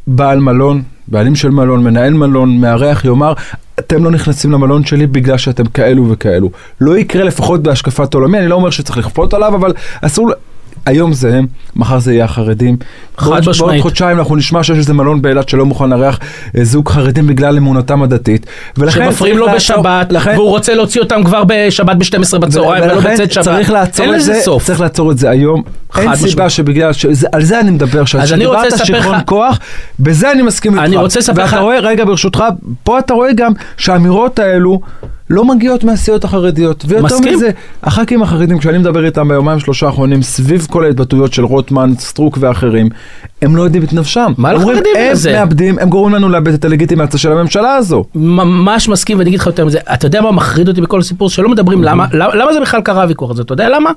בעל 0.06 0.38
מלון, 0.40 0.82
בעלים 1.08 1.36
של 1.36 1.50
מלון, 1.50 1.84
מנהל 1.84 2.14
מלון, 2.14 2.60
מארח 2.60 3.04
יאמר, 3.04 3.32
אתם 3.78 4.04
לא 4.04 4.10
נכנסים 4.10 4.52
למלון 4.52 4.84
שלי 4.84 5.06
בגלל 5.06 5.38
שאתם 5.38 5.64
כאלו 5.64 6.10
וכאלו. 6.10 6.50
לא 6.80 6.98
יקרה 6.98 7.24
לפחות 7.24 7.62
בהשקפת 7.62 8.14
עולמי, 8.14 8.38
אני 8.38 8.48
לא 8.48 8.54
אומר 8.54 8.70
שצריך 8.70 8.98
לכפות 8.98 9.34
עליו, 9.34 9.54
אבל 9.54 9.72
אסור... 10.00 10.30
היום 10.86 11.12
זה 11.12 11.34
הם, 11.34 11.46
מחר 11.76 11.98
זה 11.98 12.12
יהיה 12.12 12.24
החרדים. 12.24 12.76
חד 13.16 13.24
בעוד- 13.26 13.34
בעוד 13.44 13.48
משמעית. 13.50 13.82
חודשיים 13.82 14.18
אנחנו 14.18 14.36
נשמע 14.36 14.62
שיש 14.62 14.78
איזה 14.78 14.94
מלון 14.94 15.22
באילת 15.22 15.48
שלא 15.48 15.66
מוכן 15.66 15.90
לארח 15.90 16.18
אה, 16.58 16.64
זוג 16.64 16.88
חרדים 16.88 17.26
בגלל 17.26 17.56
אמונתם 17.56 18.02
הדתית. 18.02 18.46
ולכן 18.78 19.04
שמפריעים 19.04 19.38
לו 19.38 19.46
בשבת, 19.54 20.12
לכן- 20.12 20.34
והוא 20.36 20.48
רוצה 20.48 20.74
להוציא 20.74 21.00
אותם 21.00 21.24
כבר 21.24 21.42
בשבת 21.46 21.96
ב-12 21.96 22.38
בצהריים, 22.38 22.84
ולא 22.84 23.00
בצאת 23.00 23.32
שבת. 23.32 23.44
צריך 23.44 23.70
לעצור 23.70 24.06
אין 24.06 24.14
את 24.14 24.18
לזה 24.20 24.34
זה, 24.34 24.40
סוף. 24.40 24.64
צריך 24.64 24.80
לעצור 24.80 25.10
את 25.10 25.18
זה 25.18 25.30
היום. 25.30 25.62
אין 25.98 26.08
משמעית. 26.10 26.30
סיבה 26.30 26.50
שבגלל, 26.50 26.92
שזה- 26.92 27.26
על 27.32 27.42
זה 27.44 27.60
אני 27.60 27.70
מדבר, 27.70 28.02
אז 28.20 28.32
אני 28.32 28.46
רוצה 28.46 28.70
שדיברת 28.78 29.00
לספר 29.02 29.10
לך- 29.16 29.22
כוח, 29.26 29.58
בזה 30.00 30.32
אני 30.32 30.42
מסכים 30.42 30.72
איתך. 30.74 30.84
אני 30.84 30.96
רוצה 30.96 31.18
לספר 31.18 31.44
לך- 31.44 31.52
ואתה 31.52 31.62
רואה, 31.62 31.80
רגע 31.80 32.04
ברשותך, 32.04 32.44
פה 32.84 32.98
אתה 32.98 33.14
רואה 33.14 33.32
גם 33.32 33.52
שהאמירות 33.76 34.38
האלו 34.38 34.80
לא 35.30 35.44
מגיעות 35.44 35.84
מהסיעות 35.84 36.24
החרדיות. 36.24 36.84
ויותר 36.88 37.04
מסכים. 37.04 37.34
מזה, 37.34 37.50
הח"כים 37.82 38.22
החרדים, 38.22 38.58
כשאני 38.58 38.78
מדבר 38.78 39.04
איתם 39.04 39.28
ביומיים 39.28 39.60
שלושה 39.60 39.86
האחרונים, 39.86 40.22
סביב 40.22 40.66
כל 40.70 40.84
ההתבטאויות 40.84 41.32
של 41.32 41.44
רוטמן, 41.44 41.92
סטרוק 41.98 42.38
ואחרים, 42.40 42.88
הם 43.42 43.56
לא 43.56 43.62
יודעים 43.62 43.82
את 43.84 43.92
נפשם. 43.92 44.32
מה 44.38 44.52
לחרדים 44.52 44.92
הם 44.98 45.12
לזה?" 45.12 45.32
מאבדים, 45.32 45.78
הם 45.78 45.88
גורמים 45.88 46.14
לנו 46.14 46.28
לאבד 46.28 46.54
את 46.54 46.64
הלגיטימציה 46.64 47.20
של 47.20 47.32
הממשלה 47.32 47.74
הזו. 47.74 48.04
ממש 48.14 48.88
מסכים 48.88 49.18
ואני 49.18 49.30
אגיד 49.30 49.40
לך 49.40 49.46
יותר 49.46 49.64
מזה, 49.64 49.78
אתה 49.94 50.06
יודע 50.06 50.20
מה 50.20 50.32
מחריד 50.32 50.68
אותי 50.68 50.80
בכל 50.80 51.00
הסיפור 51.00 51.30
שלא 51.30 51.48
מדברים 51.48 51.84
למה, 51.84 52.06
למה, 52.12 52.34
למה 52.34 52.52
זה 52.52 52.60
בכלל 52.60 52.80
קרה 52.80 53.02
הוויכוח 53.02 53.30
הזה, 53.30 53.42
אתה 53.42 53.52
יודע 53.52 53.68
למה? 53.68 53.90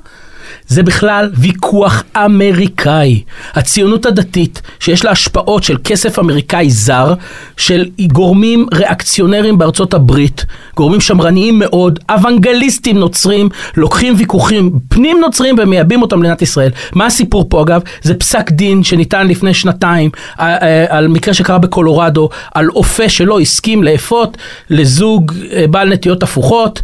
זה 0.68 0.82
בכלל 0.82 1.30
ויכוח 1.34 2.04
אמריקאי. 2.16 3.22
הציונות 3.54 4.06
הדתית, 4.06 4.62
שיש 4.80 5.04
לה 5.04 5.10
השפעות 5.10 5.62
של 5.62 5.76
כסף 5.84 6.18
אמריקאי 6.18 6.70
זר, 6.70 7.14
של 7.56 7.86
גורמים 8.12 8.66
ריאקציונרים 8.74 9.58
בארצות 9.58 9.94
הברית, 9.94 10.44
גורמים 10.76 11.00
שמרניים 11.00 11.58
מאוד, 11.58 11.98
אוונגליסטים 12.10 12.98
נוצרים, 12.98 13.48
לוקחים 13.76 14.14
ויכוחים 14.16 14.78
פנים 14.88 15.20
נוצרים 15.20 15.56
ומייבאים 15.58 16.02
אותם 16.02 16.16
למדינת 16.16 16.42
ישראל. 16.42 16.70
מה 16.92 17.06
הסיפור 17.06 17.46
פה 17.48 17.62
אגב? 17.62 17.80
זה 18.02 18.14
פסק 18.14 18.50
דין 18.50 18.84
שניתן 18.84 19.28
לפני 19.28 19.54
שנתיים 19.54 20.10
אה, 20.40 20.56
אה, 20.62 20.84
על 20.88 21.08
מקרה 21.08 21.34
שקרה 21.34 21.58
בקולורדו, 21.58 22.28
על 22.54 22.68
אופה 22.70 23.08
שלא 23.08 23.40
הסכים 23.40 23.82
לאפות 23.82 24.36
לזוג 24.70 25.32
אה, 25.52 25.66
בעל 25.66 25.92
נטיות 25.92 26.22
הפוכות 26.22 26.80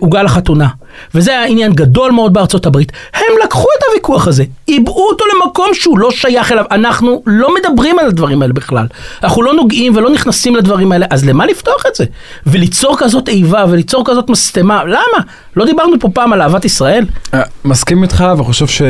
עוגה 0.00 0.22
לחתונה. 0.22 0.68
וזה 1.14 1.30
היה 1.30 1.44
עניין 1.44 1.72
גדול 1.72 2.12
מאוד 2.12 2.32
בארצות 2.32 2.66
הברית. 2.66 2.92
הם 3.14 3.22
לקחו 3.44 3.66
את 3.78 3.82
הוויכוח 3.88 4.28
הזה, 4.28 4.44
עיבו 4.66 4.92
אותו 4.92 5.24
למקום 5.34 5.66
שהוא 5.72 5.98
לא 5.98 6.10
שייך 6.10 6.52
אליו. 6.52 6.64
אנחנו 6.70 7.22
לא 7.26 7.54
מדברים 7.54 7.98
על 7.98 8.06
הדברים 8.06 8.42
האלה 8.42 8.52
בכלל. 8.52 8.86
אנחנו 9.22 9.42
לא 9.42 9.54
נוגעים 9.54 9.96
ולא 9.96 10.10
נכנסים 10.10 10.56
לדברים 10.56 10.92
האלה, 10.92 11.06
אז 11.10 11.24
למה 11.24 11.46
לפתוח 11.46 11.84
את 11.88 11.94
זה? 11.94 12.04
וליצור 12.46 12.96
כזאת 12.98 13.28
איבה 13.28 13.64
וליצור 13.68 14.04
כזאת 14.06 14.30
משטמה, 14.30 14.84
למה? 14.84 15.24
לא 15.56 15.64
דיברנו 15.64 16.00
פה 16.00 16.08
פעם 16.14 16.32
על 16.32 16.42
אהבת 16.42 16.64
ישראל? 16.64 17.04
אה, 17.34 17.42
מסכים 17.64 18.02
איתך 18.02 18.24
וחושב 18.38 18.66
ש... 18.66 18.82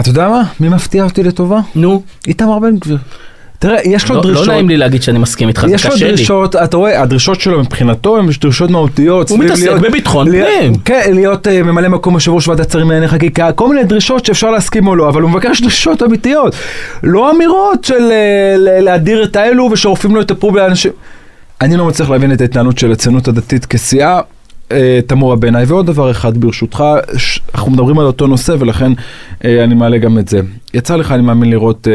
אתה 0.00 0.08
יודע 0.08 0.28
מה? 0.28 0.42
מי 0.60 0.68
מפתיע 0.68 1.04
אותי 1.04 1.22
לטובה? 1.22 1.60
נו, 1.74 2.02
איתמר 2.26 2.58
בן 2.58 2.76
גביר. 2.76 2.98
תראה, 3.58 3.76
יש 3.84 4.08
לו 4.08 4.16
לא, 4.16 4.22
דרישות. 4.22 4.46
לא 4.46 4.52
נעים 4.52 4.68
לי 4.68 4.76
להגיד 4.76 5.02
שאני 5.02 5.18
מסכים 5.18 5.48
איתך, 5.48 5.66
זה 5.68 5.74
יש 5.74 5.86
לו 5.86 5.92
קשה 5.92 6.04
לי. 6.04 6.10
דרישות, 6.10 6.56
אתה 6.56 6.76
רואה, 6.76 7.02
הדרישות 7.02 7.40
שלו 7.40 7.60
מבחינתו 7.60 8.18
הן 8.18 8.26
דרישות 8.40 8.70
מהותיות. 8.70 9.30
הוא 9.30 9.38
מתעסק 9.38 9.62
להיות- 9.62 9.80
בביטחון 9.80 10.28
להיות- 10.28 10.48
פנים. 10.58 10.74
כן, 10.84 11.10
להיות 11.14 11.46
אה, 11.48 11.62
ממלא 11.62 11.88
מקום 11.88 12.14
יושב 12.14 12.30
ראש 12.32 12.48
ועדת 12.48 12.70
שרים 12.70 12.88
לענייני 12.88 13.08
חקיקה, 13.08 13.52
כל 13.52 13.68
מיני 13.68 13.84
דרישות 13.84 14.24
שאפשר 14.24 14.50
להסכים 14.50 14.86
או 14.86 14.96
לא, 14.96 15.08
אבל 15.08 15.22
הוא 15.22 15.30
מבקש 15.30 15.60
דרישות 15.60 16.02
אמיתיות. 16.02 16.54
לא 17.02 17.30
אמירות 17.30 17.84
של 17.84 17.98
ל- 18.02 18.80
להדיר 18.80 19.24
את 19.24 19.36
האלו 19.36 19.68
ושורפים 19.72 20.14
לו 20.14 20.20
את 20.20 20.30
הפרו 20.30 20.56
לאנשים. 20.56 20.92
אני 21.60 21.76
לא 21.76 21.84
מצליח 21.86 22.10
להבין 22.10 22.32
את 22.32 22.40
ההתנהלות 22.40 22.78
של 22.78 22.92
הציונות 22.92 23.28
הדתית 23.28 23.66
כסיעה. 23.66 24.20
אה, 24.72 25.00
תמוה 25.06 25.36
בעיניי. 25.36 25.64
ועוד 25.64 25.86
דבר 25.86 26.10
אחד 26.10 26.38
ברשותך, 26.38 26.84
ש- 27.16 27.40
אנחנו 27.54 27.70
מדברים 27.72 27.98
על 27.98 28.06
אותו 28.06 28.26
נושא 28.26 28.54
ולכן 28.58 28.92
אה, 29.44 29.64
אני 29.64 29.74
מעלה 29.74 29.98
גם 29.98 30.18
את 30.18 30.28
זה. 30.28 30.40
יצא 30.74 30.96
לך, 30.96 31.12
אני 31.12 31.22
מאמין, 31.22 31.50
לראות 31.50 31.88
אה, 31.88 31.92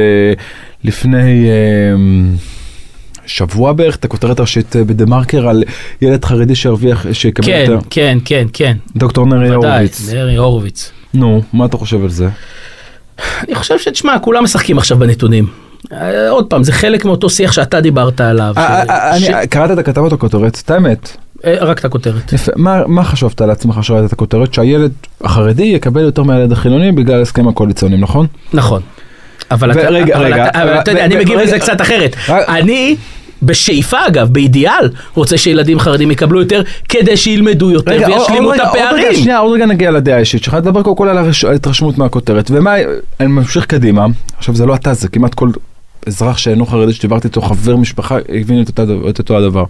לפני 0.83 1.45
אה, 1.49 1.95
שבוע 3.25 3.73
בערך 3.73 3.95
את 3.95 4.05
הכותרת 4.05 4.39
הראשית 4.39 4.75
אה, 4.75 4.83
בדה 4.83 5.05
מרקר 5.05 5.47
על 5.47 5.63
ילד 6.01 6.25
חרדי 6.25 6.55
שהרוויח, 6.55 7.05
שיקבל 7.13 7.45
כן, 7.47 7.65
יותר. 7.67 7.79
כן, 7.89 8.17
כן, 8.25 8.47
כן. 8.53 8.77
דוקטור 8.95 9.25
נרי 9.25 9.57
ודאי, 9.57 9.69
הורוביץ. 9.71 10.13
נרי 10.13 10.35
הורוביץ. 10.35 10.91
נו, 11.13 11.41
מה 11.53 11.65
אתה 11.65 11.77
חושב 11.77 12.03
על 12.03 12.09
זה? 12.09 12.29
אני 13.47 13.55
חושב 13.55 13.79
שתשמע, 13.79 14.19
כולם 14.19 14.43
משחקים 14.43 14.77
עכשיו 14.77 14.97
בנתונים. 14.97 15.45
אה, 15.91 16.29
עוד 16.29 16.45
פעם, 16.45 16.63
זה 16.63 16.71
חלק 16.71 17.05
מאותו 17.05 17.29
שיח 17.29 17.51
שאתה 17.51 17.81
דיברת 17.81 18.21
עליו. 18.21 18.53
אה, 18.57 19.15
אני- 19.17 19.47
קראת 19.47 19.71
את 19.71 19.77
הכתבה 19.77 20.01
או 20.01 20.07
את 20.07 20.13
הכותרת? 20.13 20.61
את 20.65 20.71
האמת. 20.71 21.17
רק 21.61 21.79
את 21.79 21.85
הכותרת. 21.85 22.33
יפה. 22.33 22.51
מה- 22.55 22.87
מה 22.87 23.03
חשבת 23.03 23.41
על 23.41 23.49
עצמך 23.49 23.83
שראית 23.83 24.05
את 24.05 24.13
הכותרת? 24.13 24.53
שהילד 24.53 24.91
החרדי 25.21 25.63
יקבל 25.63 26.01
יותר 26.01 26.23
מהילד 26.23 26.51
החילוני 26.51 26.91
בגלל 26.91 27.19
ההסכם 27.19 27.47
הקואליציוני, 27.47 27.97
נכון? 27.97 28.27
נכון. 28.53 28.81
אבל 29.51 29.71
אתה, 29.71 29.79
ורגע, 29.89 30.15
אבל 30.15 30.25
רגע, 30.33 30.47
אתה, 30.47 30.63
אבל 30.63 30.79
אתה 30.79 30.91
יודע, 30.91 31.05
אני 31.05 31.15
מגיב 31.15 31.37
רגע, 31.37 31.43
לזה 31.43 31.59
קצת 31.59 31.81
אחרת. 31.81 32.15
רק- 32.29 32.49
אני, 32.49 32.95
בשאיפה 33.43 33.97
אגב, 34.07 34.29
באידיאל, 34.33 34.89
רוצה 35.13 35.37
שילדים 35.37 35.79
חרדים 35.79 36.11
יקבלו 36.11 36.39
יותר, 36.39 36.61
כדי 36.89 37.17
שילמדו 37.17 37.71
יותר 37.71 37.91
רגע, 37.91 38.07
וישלימו 38.07 38.47
עוד 38.47 38.55
את 38.55 38.59
רגע, 38.61 38.69
עוד 38.69 38.77
רגע, 38.79 38.89
הפערים. 38.89 39.15
שנייה, 39.15 39.37
עוד 39.37 39.53
רגע 39.53 39.65
נגיע 39.65 39.91
לדעה 39.91 40.15
האישית 40.15 40.43
שלך, 40.43 40.53
נדבר 40.53 40.83
קודם 40.83 40.95
כל 40.95 41.09
על 41.09 41.17
הרש- 41.17 41.45
ההתרשמות 41.45 41.97
מהכותרת. 41.97 42.51
ומה, 42.53 42.73
אני 43.19 43.27
ממשיך 43.27 43.65
קדימה, 43.65 44.05
עכשיו 44.37 44.55
זה 44.55 44.65
לא 44.65 44.75
אתה, 44.75 44.93
זה 44.93 45.07
כמעט 45.07 45.33
כל 45.33 45.49
אזרח 46.07 46.37
שאינו 46.37 46.65
חרדי 46.65 46.93
שדיברתי 46.93 47.27
איתו, 47.27 47.41
חבר 47.41 47.75
משפחה, 47.75 48.17
הבין 48.29 48.63
את 49.09 49.19
אותו 49.19 49.37
הדבר. 49.37 49.63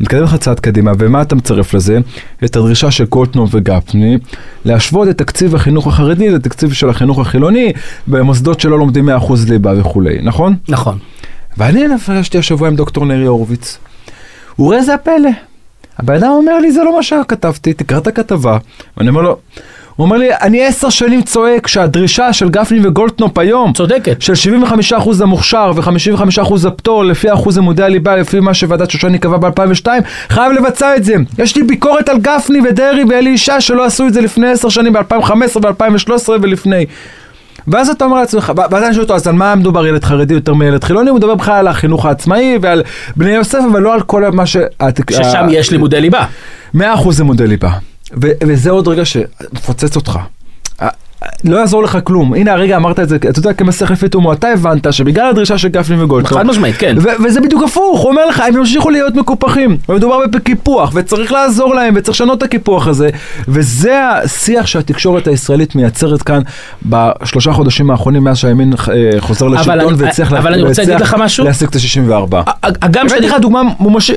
נתקדם 0.00 0.22
לך 0.22 0.36
צעד 0.36 0.60
קדימה, 0.60 0.92
ומה 0.98 1.22
אתה 1.22 1.34
מצרף 1.34 1.74
לזה? 1.74 1.98
את 2.44 2.56
הדרישה 2.56 2.90
של 2.90 3.04
גולדקנופ 3.04 3.50
וגפני, 3.52 4.18
להשוות 4.64 5.08
את 5.08 5.18
תקציב 5.18 5.54
החינוך 5.54 5.86
החרדי 5.86 6.30
לתקציב 6.30 6.72
של 6.72 6.88
החינוך 6.90 7.18
החילוני, 7.18 7.72
במוסדות 8.06 8.60
שלא 8.60 8.78
לומדים 8.78 9.08
100% 9.08 9.12
ליבה 9.48 9.72
וכולי, 9.80 10.18
נכון? 10.22 10.54
נכון. 10.68 10.98
ואני 11.58 11.88
נפגשתי 11.88 12.38
השבוע 12.38 12.68
עם 12.68 12.76
דוקטור 12.76 13.06
נרי 13.06 13.26
הורוביץ. 13.26 13.78
וראה 14.58 14.82
זה 14.82 14.94
הפלא. 14.94 15.30
הבן 15.98 16.14
אדם 16.14 16.30
אומר 16.30 16.58
לי, 16.58 16.72
זה 16.72 16.82
לא 16.84 16.96
מה 16.96 17.02
שכתבתי, 17.02 17.72
תקרא 17.72 17.98
את 17.98 18.06
הכתבה. 18.06 18.58
ואני 18.96 19.08
אומר 19.08 19.22
לו, 19.22 19.38
הוא 19.96 20.04
אומר 20.04 20.16
לי, 20.16 20.28
אני 20.42 20.64
עשר 20.64 20.90
שנים 20.90 21.22
צועק 21.22 21.66
שהדרישה 21.66 22.32
של 22.32 22.48
גפני 22.48 22.86
וגולדקנופ 22.86 23.38
היום, 23.38 23.72
צודקת. 23.72 24.22
של 24.22 24.32
75% 24.90 25.22
המוכשר 25.22 25.72
ו-55% 25.74 26.68
הפטור 26.68 27.04
לפי 27.04 27.32
אחוז 27.32 27.58
לימודי 27.58 27.82
הליבה, 27.82 28.16
לפי 28.16 28.40
מה 28.40 28.54
שוועדת 28.54 28.90
שושני 28.90 29.18
קבעה 29.18 29.38
ב-2002, 29.38 29.86
חייב 30.28 30.52
לבצע 30.52 30.96
את 30.96 31.04
זה. 31.04 31.14
יש 31.38 31.56
לי 31.56 31.62
ביקורת 31.62 32.08
על 32.08 32.18
גפני 32.18 32.58
ודרעי 32.68 33.04
ואלי 33.04 33.30
ישי 33.30 33.60
שלא 33.60 33.84
עשו 33.84 34.06
את 34.06 34.14
זה 34.14 34.20
לפני 34.20 34.50
עשר 34.50 34.68
שנים, 34.68 34.92
ב-2015 34.92 35.60
ב-2013 35.60 36.28
ולפני. 36.28 36.86
ואז 37.68 37.88
אתה 37.88 38.04
אומר 38.04 38.16
לעצמך, 38.16 38.52
ואז 38.70 38.84
אני 38.84 38.94
שואל 38.94 39.02
אותו, 39.02 39.14
אז 39.14 39.28
על 39.28 39.34
מה 39.34 39.54
מדובר 39.54 39.86
ילד 39.86 40.04
חרדי 40.04 40.34
יותר 40.34 40.54
מילד 40.54 40.84
חילוני? 40.84 41.10
הוא 41.10 41.18
מדבר 41.18 41.34
בכלל 41.34 41.54
על 41.54 41.68
החינוך 41.68 42.06
העצמאי 42.06 42.58
ועל 42.60 42.82
בני 43.16 43.30
יוסף, 43.30 43.58
אבל 43.72 43.82
לא 43.82 43.94
על 43.94 44.00
כל 44.00 44.30
מה 44.32 44.46
ש... 44.46 44.56
ששם 45.10 45.46
יש 45.50 45.70
לימודי 45.70 46.00
ליבה. 46.00 46.24
מאה 46.74 46.94
אחוז 46.94 47.18
לימודי 47.18 47.46
ליבה. 47.46 47.70
ו- 48.22 48.32
וזה 48.46 48.70
עוד 48.70 48.88
רגע 48.88 49.04
שמפוצץ 49.04 49.96
אותך. 49.96 50.18
לא 51.44 51.56
יעזור 51.56 51.82
לך 51.82 51.98
כלום. 52.04 52.34
הנה 52.34 52.52
הרגע 52.52 52.76
אמרת 52.76 53.00
את 53.00 53.08
זה, 53.08 53.16
אתה 53.16 53.38
יודע, 53.38 53.52
כמסך 53.52 53.90
לפי 53.90 54.08
תומו, 54.08 54.32
אתה 54.32 54.48
הבנת 54.48 54.92
שבגלל 54.92 55.26
הדרישה 55.26 55.58
של 55.58 55.68
גפני 55.68 56.02
וגולדקנופ, 56.02 56.38
חד 56.40 56.46
משמעית, 56.46 56.76
כן. 56.76 56.96
וזה 57.24 57.40
בדיוק 57.40 57.62
הפוך, 57.62 58.00
הוא 58.00 58.10
אומר 58.10 58.26
לך, 58.26 58.40
הם 58.40 58.56
ימשיכו 58.56 58.90
להיות 58.90 59.14
מקופחים, 59.14 59.76
ומדובר 59.88 60.18
בקיפוח, 60.32 60.90
וצריך 60.94 61.32
לעזור 61.32 61.74
להם, 61.74 61.94
וצריך 61.96 62.16
לשנות 62.16 62.38
את 62.38 62.42
הקיפוח 62.42 62.86
הזה, 62.86 63.08
וזה 63.48 64.00
השיח 64.08 64.66
שהתקשורת 64.66 65.26
הישראלית 65.26 65.74
מייצרת 65.74 66.22
כאן 66.22 66.40
בשלושה 66.86 67.52
חודשים 67.52 67.90
האחרונים, 67.90 68.24
מאז 68.24 68.38
שהימין 68.38 68.72
אה, 68.72 69.20
חוזר 69.20 69.48
לשלטון, 69.48 69.94
אני- 69.94 70.02
והצליח 70.02 70.32
אני. 70.32 70.62
להשיג 71.44 71.68
את 71.68 71.74
ה-64. 71.76 72.36
הגם 72.62 73.08
שאני... 73.08 73.26
לך 73.26 73.34
דוגמה 73.40 73.62
ממשית 73.80 74.16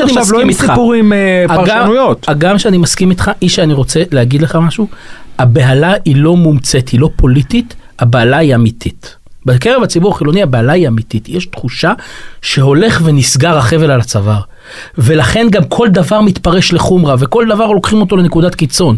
עכשיו, 0.00 0.24
לא 0.32 0.40
עם. 0.40 0.52
סיפורים 0.52 1.12
אה, 1.12 1.44
פרשנויות. 1.48 2.28
הגם 2.28 2.58
שאני 2.58 2.78
מסכים 2.78 3.10
איתך, 3.10 3.30
איש 3.42 3.54
שאני 3.54 3.72
רוצה 3.72 4.02
להגיד 4.12 4.42
לך 4.42 4.58
משהו, 4.62 4.86
הבהלה 5.38 5.94
היא 6.04 6.16
לא 6.16 6.36
מומצאת, 6.36 6.88
היא 6.88 7.00
לא 7.00 7.10
פוליטית, 7.16 7.74
הבהלה 7.98 8.36
היא 8.36 8.54
אמיתית. 8.54 9.18
בקרב 9.46 9.82
הציבור 9.82 10.12
החילוני 10.12 10.42
הבהלה 10.42 10.72
היא 10.72 10.88
אמיתית, 10.88 11.28
יש 11.28 11.46
תחושה 11.46 11.92
שהולך 12.42 13.00
ונסגר 13.04 13.58
החבל 13.58 13.90
על 13.90 14.00
הצוואר. 14.00 14.40
ולכן 14.98 15.46
גם 15.50 15.64
כל 15.64 15.88
דבר 15.88 16.20
מתפרש 16.20 16.72
לחומרה, 16.72 17.14
וכל 17.18 17.46
דבר 17.48 17.66
לוקחים 17.66 18.00
אותו 18.00 18.16
לנקודת 18.16 18.54
קיצון. 18.54 18.96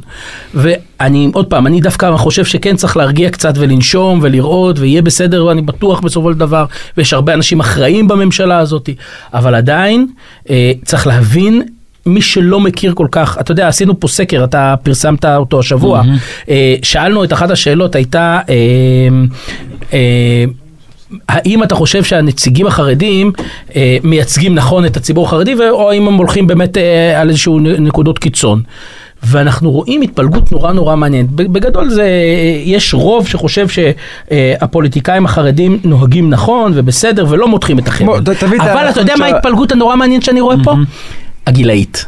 ואני, 0.54 1.30
עוד 1.34 1.46
פעם, 1.46 1.66
אני 1.66 1.80
דווקא 1.80 2.16
חושב 2.16 2.44
שכן 2.44 2.76
צריך 2.76 2.96
להרגיע 2.96 3.30
קצת 3.30 3.54
ולנשום 3.56 4.18
ולראות, 4.22 4.78
ויהיה 4.78 5.02
בסדר, 5.02 5.44
ואני 5.44 5.62
בטוח 5.62 6.00
בסופו 6.00 6.32
של 6.32 6.38
דבר, 6.38 6.64
ויש 6.96 7.12
הרבה 7.12 7.34
אנשים 7.34 7.60
אחראים 7.60 8.08
בממשלה 8.08 8.58
הזאת, 8.58 8.88
אבל 9.34 9.54
עדיין 9.54 10.06
אה, 10.50 10.72
צריך 10.84 11.06
להבין 11.06 11.62
מי 12.06 12.22
שלא 12.22 12.60
מכיר 12.60 12.94
כל 12.94 13.06
כך, 13.12 13.38
אתה 13.40 13.52
יודע, 13.52 13.68
עשינו 13.68 14.00
פה 14.00 14.08
סקר, 14.08 14.44
אתה 14.44 14.74
פרסמת 14.82 15.24
אותו 15.24 15.58
השבוע, 15.58 16.02
אה, 16.48 16.74
שאלנו 16.82 17.24
את 17.24 17.32
אחת 17.32 17.50
השאלות, 17.50 17.94
הייתה, 17.94 18.40
אה, 18.48 18.54
אה, 19.92 20.44
האם 21.28 21.62
אתה 21.62 21.74
חושב 21.74 22.04
שהנציגים 22.04 22.66
החרדים 22.66 23.32
אה, 23.76 23.96
מייצגים 24.02 24.54
נכון 24.54 24.84
את 24.84 24.96
הציבור 24.96 25.26
החרדי, 25.26 25.54
או 25.70 25.90
האם 25.90 26.08
הם 26.08 26.14
הולכים 26.14 26.46
באמת 26.46 26.76
אה, 26.78 27.20
על 27.20 27.28
איזשהו 27.28 27.58
נקודות 27.58 28.18
קיצון? 28.18 28.62
ואנחנו 29.22 29.70
רואים 29.70 30.02
התפלגות 30.02 30.52
נורא 30.52 30.72
נורא 30.72 30.96
מעניינת. 30.96 31.30
בגדול 31.30 31.90
זה, 31.90 32.08
יש 32.64 32.94
רוב 32.94 33.28
שחושב 33.28 33.66
שהפוליטיקאים 33.68 35.24
החרדים 35.24 35.78
נוהגים 35.84 36.30
נכון 36.30 36.72
ובסדר 36.74 37.26
ולא 37.28 37.48
מותחים 37.48 37.78
את 37.78 37.88
את 38.32 38.42
אבל 38.42 38.88
אתה 38.90 39.00
יודע 39.00 39.14
מה 39.18 39.26
ההתפלגות 39.26 39.72
הנורא 39.72 39.96
מעניינת 39.96 40.22
שאני 40.22 40.40
רואה 40.40 40.56
פה? 40.64 40.74
הגילאית. 41.46 42.06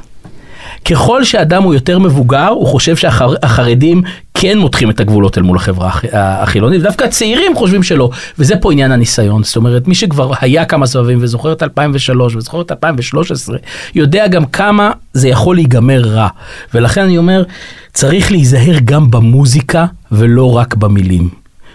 ככל 0.91 1.25
שאדם 1.25 1.63
הוא 1.63 1.75
יותר 1.75 1.99
מבוגר, 1.99 2.49
הוא 2.49 2.67
חושב 2.67 2.97
שהחרדים 2.97 4.03
כן 4.35 4.59
מותחים 4.59 4.91
את 4.91 5.01
הגבולות 5.01 5.39
אל 5.39 5.43
מול 5.43 5.57
החברה 5.57 5.89
הח- 5.89 6.05
החילונית, 6.13 6.83
דווקא 6.83 7.05
הצעירים 7.05 7.57
חושבים 7.57 7.83
שלא, 7.83 8.11
וזה 8.39 8.57
פה 8.57 8.73
עניין 8.73 8.93
הניסיון, 8.93 9.43
זאת 9.45 9.57
אומרת, 9.57 9.89
מי 9.89 9.95
שכבר 9.95 10.33
היה 10.41 10.65
כמה 10.65 10.87
סבבים 10.87 11.19
וזוכר 11.21 11.53
את 11.53 11.63
2003 11.63 12.37
וזוכר 12.37 12.61
את 12.61 12.73
2013, 12.73 13.57
יודע 13.95 14.29
גם 14.29 14.45
כמה 14.45 14.91
זה 15.13 15.29
יכול 15.29 15.57
להיגמר 15.57 16.01
רע, 16.01 16.29
ולכן 16.75 17.03
אני 17.03 17.19
אומר, 17.19 17.43
צריך 17.93 18.31
להיזהר 18.33 18.79
גם 18.85 19.11
במוזיקה 19.11 19.87
ולא 20.13 20.57
רק 20.57 20.75
במילים. 20.75 21.29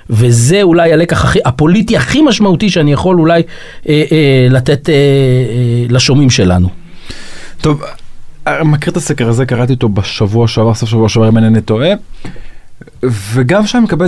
וזה 0.10 0.62
אולי 0.62 0.94
הלקח 0.94 1.24
הכי, 1.26 1.40
הפוליטי 1.46 1.98
הכי 1.98 2.22
משמעותי 2.22 2.70
שאני 2.70 2.94
יכול 2.94 3.20
אולי 3.20 3.42
אה, 3.90 4.04
אה, 4.12 4.48
לתת 4.50 4.90
אה, 4.90 4.94
אה, 4.94 5.00
לשומעים 5.90 6.30
שלנו. 6.30 6.70
טוב, 7.62 7.82
אני 8.48 8.64
מכיר 8.64 8.92
את 8.92 8.98
הסקר 8.98 9.30
הזה, 9.30 9.46
קראתי 9.46 9.74
אותו 9.74 9.90
בשבוע 9.90 10.48
שעבר, 10.48 10.74
סוף 10.74 10.90
שבוע 10.90 11.10
שעבר, 11.10 11.30
אם 11.30 11.38
אינני 11.38 11.62
טועה, 11.62 11.90
וגם 13.04 13.68
שם 13.68 13.84
מקבל 13.84 14.06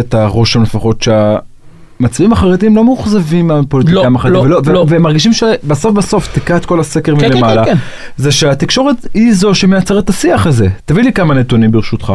את, 0.00 0.14
הרושם 0.14 0.62
לפחות 0.62 1.02
שהמצביעים 1.02 2.32
החרדים 2.32 2.76
לא 2.76 2.84
מאוכזבים 2.84 3.46
מהפוליטיקאים 3.46 4.12
לא, 4.12 4.18
החרדים, 4.18 4.50
לא, 4.50 4.60
ולא, 4.64 4.74
לא. 4.74 4.86
והם 4.88 5.02
מרגישים 5.02 5.32
שבסוף 5.32 5.94
בסוף, 5.94 6.28
תקרא 6.32 6.56
את 6.56 6.66
כל 6.66 6.80
הסקר 6.80 7.16
כן, 7.16 7.20
כן, 7.20 7.34
מלמעלה, 7.34 7.64
כן, 7.64 7.74
כן. 7.74 7.80
זה 8.16 8.32
שהתקשורת 8.32 8.96
היא 9.14 9.32
זו 9.34 9.54
שמייצרת 9.54 10.04
את 10.04 10.10
השיח 10.10 10.46
הזה. 10.46 10.68
תביא 10.84 11.02
לי 11.02 11.12
כמה 11.12 11.34
נתונים 11.34 11.70
ברשותך. 11.70 12.12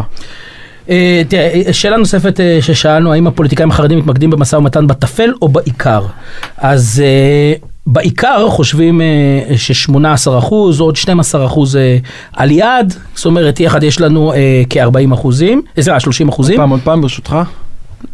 אה, 0.89 1.21
תראה, 1.27 1.73
שאלה 1.73 1.97
נוספת 1.97 2.39
אה, 2.39 2.57
ששאלנו, 2.61 3.13
האם 3.13 3.27
הפוליטיקאים 3.27 3.69
החרדים 3.69 3.99
מתמקדים 3.99 4.29
במשא 4.29 4.55
ומתן 4.55 4.87
בטפל 4.87 5.33
או 5.41 5.49
בעיקר? 5.49 6.05
אז 6.57 7.03
אה, 7.05 7.53
בעיקר 7.87 8.49
חושבים 8.49 9.01
אה, 9.01 9.57
ש-18 9.57 10.37
אחוז, 10.37 10.79
עוד 10.79 10.95
12 10.95 11.45
אחוז 11.45 11.75
אה, 11.75 11.97
על 12.33 12.51
יעד, 12.51 12.93
זאת 13.15 13.25
אומרת, 13.25 13.59
יחד 13.59 13.83
יש 13.83 14.01
לנו 14.01 14.33
אה, 14.33 14.63
כ-40 14.69 15.13
אחוזים, 15.13 15.61
סליחה, 15.79 15.99
30 15.99 16.29
אחוזים. 16.29 16.57
פעם 16.57 16.69
עוד 16.69 16.79
פעם 16.83 17.01
ברשותך. 17.01 17.35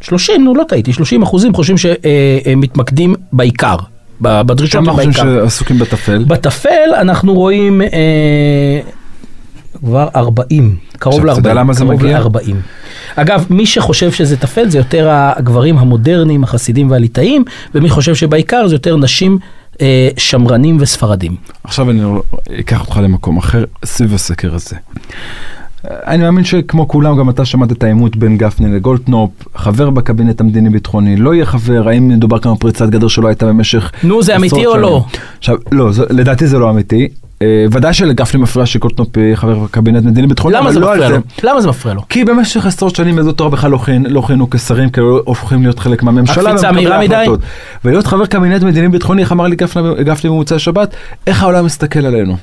30, 0.02 0.44
נו, 0.44 0.56
לא 0.56 0.64
טעיתי, 0.64 0.94
30 0.94 1.24
אחוזים 1.24 1.54
חושבים 1.54 1.78
שמתמקדים 1.78 3.16
בעיקר, 3.34 3.76
בדרישות 4.22 4.84
כמה 4.84 4.94
חושבים 4.94 5.12
בעיקר. 5.12 5.42
שעסוקים 5.42 5.80
בטפל? 5.80 6.24
בטפל 6.24 6.90
אנחנו 7.02 7.34
רואים 7.34 7.82
אה, 7.82 8.80
כבר 9.80 10.08
40, 10.16 10.76
קרוב 11.00 11.14
עכשיו, 11.14 11.26
ל-40. 11.28 11.40
אתה 11.40 11.40
יודע 11.40 11.54
למה 11.54 11.74
זה 11.74 11.86
מגיע? 11.86 12.20
ל-40. 12.20 12.54
אגב, 13.16 13.46
מי 13.50 13.66
שחושב 13.66 14.12
שזה 14.12 14.38
טפל 14.38 14.70
זה 14.70 14.78
יותר 14.78 15.08
הגברים 15.12 15.78
המודרניים, 15.78 16.44
החסידים 16.44 16.92
והליטאים, 16.92 17.44
ומי 17.76 17.90
חושב 17.90 18.16
שבעיקר 18.16 18.68
זה 18.68 18.76
יותר 18.76 18.98
נשים 18.98 19.40
אה, 19.82 20.10
שמרנים 20.18 20.78
וספרדים. 20.80 21.36
עכשיו 21.64 21.90
אני 21.90 22.02
אקח 22.60 22.82
אותך 22.82 22.98
למקום 22.98 23.38
אחר 23.38 23.64
סביב 23.86 24.14
הסקר 24.14 24.56
הזה. 24.56 24.76
אני 25.86 26.24
מאמין 26.24 26.44
שכמו 26.44 26.88
כולם 26.88 27.18
גם 27.18 27.30
אתה 27.30 27.46
שמעת 27.46 27.72
את 27.72 27.84
העימות 27.84 28.16
בין 28.16 28.38
גפני 28.38 28.76
לגולדקנופ, 28.76 29.32
חבר 29.56 29.90
בקבינט 29.90 30.42
המדיני-ביטחוני, 30.42 31.16
לא 31.16 31.34
יהיה 31.34 31.46
חבר, 31.46 31.90
האם 31.90 32.08
מדובר 32.08 32.40
כאן 32.40 32.52
על 32.52 32.58
פריצת 32.58 32.90
גדר 32.90 33.08
שלא 33.08 33.28
הייתה 33.28 33.46
במשך 33.46 33.92
נו, 34.04 34.24
זה 34.24 34.36
אמיתי 34.36 34.66
או 34.66 34.78
לא? 34.78 35.06
עכשיו, 35.38 35.56
לא, 35.72 35.92
זה, 35.92 36.04
לדעתי 36.10 36.48
זה 36.48 36.60
לא 36.60 36.70
אמיתי. 36.70 37.08
אה, 37.42 37.66
ודאי 37.72 37.94
שלגפני 37.94 38.42
מפריע 38.42 38.66
שגולדקנופ 38.66 39.18
יהיה 39.18 39.36
חבר 39.36 39.60
בקבינט 39.60 40.04
מדיני-ביטחוני, 40.06 40.56
למה 40.56 40.66
אבל 40.66 40.74
זה 40.74 40.80
לא 40.80 40.92
מפריע. 40.94 41.10
לו? 41.10 41.18
למה 41.44 41.62
זה 41.62 41.68
מפריע 41.68 41.96
לו? 41.96 42.02
כי 42.10 42.26
במשך 42.26 42.66
עשרות 42.66 42.96
שנים 42.96 43.18
יהדות 43.18 43.36
התורה 43.36 43.50
בכלל 43.50 43.72
לא 43.72 43.80
לא 44.06 44.22
כיהנו 44.22 44.50
כשרים, 44.50 44.90
כי 44.90 45.02
לא 45.02 45.22
הופכים 45.26 45.62
להיות 45.62 45.80
חלק 45.80 46.04
מהממשלה. 46.04 46.50
הקפיצה 46.50 46.72
מהירה 46.72 47.00
מדי? 47.00 47.26
ולהיות 47.86 48.08
חבר 48.08 48.26
קבינט 48.26 48.64
מדיני 48.64 48.90
ביטחוני, 48.90 49.22
איך 49.22 49.32
אמר 49.32 49.48
לי 49.48 49.56
גפני 49.56 50.04
גפני 50.04 50.30
במוצאי 50.30 50.60
שבת, 50.60 50.96
איך 51.28 51.44
העולם 51.44 51.66
מסתכל 51.66 52.06
עלינו. 52.06 52.38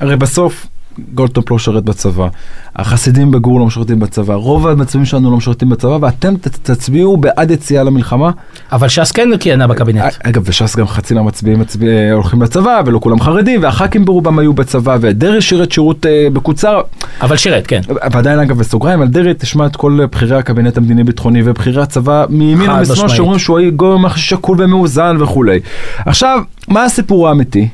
הרי 0.00 0.16
בסוף 0.16 0.66
גולדקנופ 1.14 1.50
לא 1.50 1.58
שרת 1.58 1.84
בצבא, 1.84 2.28
החסידים 2.76 3.30
בגור 3.30 3.60
לא 3.60 3.66
משרתים 3.66 4.00
בצבא, 4.00 4.34
רוב 4.34 4.66
המצביעים 4.68 5.04
שלנו 5.04 5.30
לא 5.30 5.36
משרתים 5.36 5.68
בצבא, 5.68 5.98
ואתם 6.00 6.34
תצביעו 6.62 7.16
בעד 7.16 7.50
יציאה 7.50 7.82
למלחמה. 7.82 8.30
אבל 8.72 8.88
ש"ס 8.88 9.12
כן 9.12 9.28
כיהנה 9.40 9.66
בקבינט. 9.66 10.02
אגב, 10.22 10.42
וש"ס 10.46 10.76
גם 10.76 10.86
חצי 10.86 11.14
מהמצביעים 11.14 11.60
מצביע, 11.60 12.12
הולכים 12.12 12.42
לצבא, 12.42 12.82
ולא 12.86 12.98
כולם 12.98 13.20
חרדים, 13.20 13.62
והח"כים 13.62 14.04
ברובם 14.04 14.38
היו 14.38 14.52
בצבא, 14.52 14.96
ודרעי 15.00 15.40
שירת 15.40 15.72
שירות 15.72 16.06
אה, 16.06 16.28
מקוצר. 16.32 16.80
אבל 17.20 17.36
שירת, 17.36 17.66
כן. 17.66 17.80
ועדיין 18.12 18.38
אגב 18.38 18.58
בסוגריים 18.58 19.00
על 19.02 19.08
דרעי 19.08 19.34
תשמע 19.38 19.66
את 19.66 19.76
כל 19.76 20.06
בכירי 20.10 20.36
הקבינט 20.36 20.76
המדיני 20.76 21.04
ביטחוני 21.04 21.42
ובכירי 21.44 21.82
הצבא 21.82 22.24
מימין 22.28 22.70
ומשמאל. 22.70 23.08
שאומרים 23.08 23.38
שהוא 23.38 23.60
גורם 23.76 24.08
שקול 24.16 24.56
ומאוזן 24.60 25.16
וכולי. 25.20 25.60
עכשיו 26.06 26.42
מה 26.68 26.84
הסיפור 26.84 27.28
האמיתי? 27.28 27.68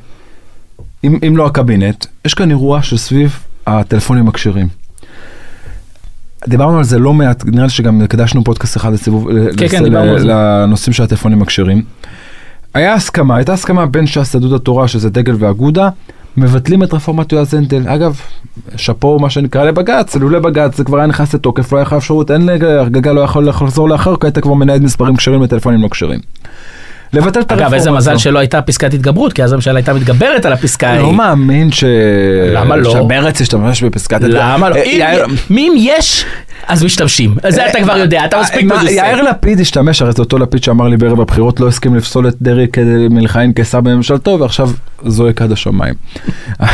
אם, 1.05 1.19
אם 1.29 1.37
לא 1.37 1.47
הקבינט, 1.47 2.07
יש 2.25 2.35
כאן 2.35 2.51
אירוע 2.51 2.83
שסביב 2.83 3.39
הטלפונים 3.67 4.29
הכשרים. 4.29 4.69
דיברנו 6.49 6.79
על 6.79 6.85
זה 6.85 6.99
לא 6.99 7.13
מעט, 7.15 7.45
נראה 7.47 7.65
לי 7.65 7.71
שגם 7.71 8.03
הקדשנו 8.03 8.45
פודקאסט 8.45 8.77
אחד 8.77 8.93
לסיבוב, 8.93 9.29
כן, 9.57 9.65
לס- 9.65 9.71
כן, 9.71 9.83
זה. 10.19 10.25
לנושאים 10.25 10.93
של 10.93 11.03
הטלפונים 11.03 11.43
הכשרים. 11.43 11.83
היה 12.75 12.95
הסכמה, 12.95 13.37
הייתה 13.37 13.53
הסכמה 13.53 13.87
בין 13.87 14.07
ש"ס 14.07 14.35
יהדות 14.35 14.53
התורה, 14.61 14.89
שזה 14.89 15.11
דגל 15.11 15.35
ואגודה, 15.39 15.89
מבטלים 16.37 16.83
את 16.83 16.95
רפורמת 16.95 17.33
יועז 17.33 17.55
הנדל. 17.55 17.89
אגב, 17.89 18.21
שאפו 18.77 19.19
מה 19.19 19.31
שנקרא 19.31 19.65
לבג"ץ, 19.65 20.17
לולא 20.17 20.39
בג"ץ 20.39 20.77
זה 20.77 20.85
כבר 20.85 20.99
היה 20.99 21.07
נכנס 21.07 21.35
לתוקף, 21.35 21.73
לא 21.73 21.79
היה 21.79 21.83
לך 21.85 21.93
אפשרות, 21.93 22.31
אין 22.31 22.49
גגה 22.89 23.13
לא 23.13 23.21
יכול 23.21 23.49
לחזור 23.49 23.89
לאחר, 23.89 24.17
כי 24.17 24.27
היית 24.27 24.39
כבר 24.39 24.55
מנהל 24.55 24.81
מספרים 24.81 25.17
כשרים 25.17 25.43
לטלפונים 25.43 25.83
לא 25.83 25.89
כשרים. 25.89 26.21
לבטל 27.13 27.41
את 27.41 27.51
הרפורמה 27.53 27.67
אגב, 27.67 27.75
איזה 27.75 27.91
מזל. 27.91 28.19
שלא 28.19 28.39
הייתה 28.39 28.63
פסקת 28.63 28.95
התגברות, 28.95 29.33
כי 29.33 29.45
אז 29.45 29.53
הממשלה 29.53 29.77
הייתה 29.77 29.95
מתגברת 29.95 30.45
על 30.45 30.53
הפסקה 30.53 30.89
ההיא. 30.89 31.01
לא 31.03 31.13
מאמין 31.13 31.73
ש... 31.73 31.85
למה 32.53 32.77
לא? 32.77 32.91
שמרץ 32.93 33.41
ישתמש 33.41 33.83
בפסקת... 33.83 34.21
למה 34.23 34.69
לא? 34.69 34.75
אה, 34.77 35.25
אם- 35.51 35.73
יש, 35.77 36.25
אז 36.67 36.85
משתמשים. 36.85 37.35
זה 37.49 37.67
אתה 37.67 37.83
כבר 37.83 37.97
יודע, 37.97 38.25
אתה 38.25 38.41
מספיק 38.41 38.65
מה, 38.65 38.75
מנוסה. 38.77 38.93
יאיר 38.93 39.23
לפיד 39.23 39.61
השתמש, 39.61 40.03
הרי 40.03 40.13
זה 40.13 40.23
אותו 40.23 40.39
לפיד 40.39 40.63
שאמר 40.65 40.89
לי 40.89 40.97
בערב 40.97 41.21
הבחירות, 41.21 41.61
לא 41.61 41.69
הסכים 41.69 41.95
לפסול 41.95 42.29
את 42.29 42.35
דרעי 42.43 42.69
כדי 42.69 43.09
מלכהן 43.11 43.53
כשר 43.55 43.81
בממשלתו, 43.81 44.37
ועכשיו 44.41 44.71
זועק 45.07 45.43
עד 45.43 45.53
השמיים. 45.53 45.95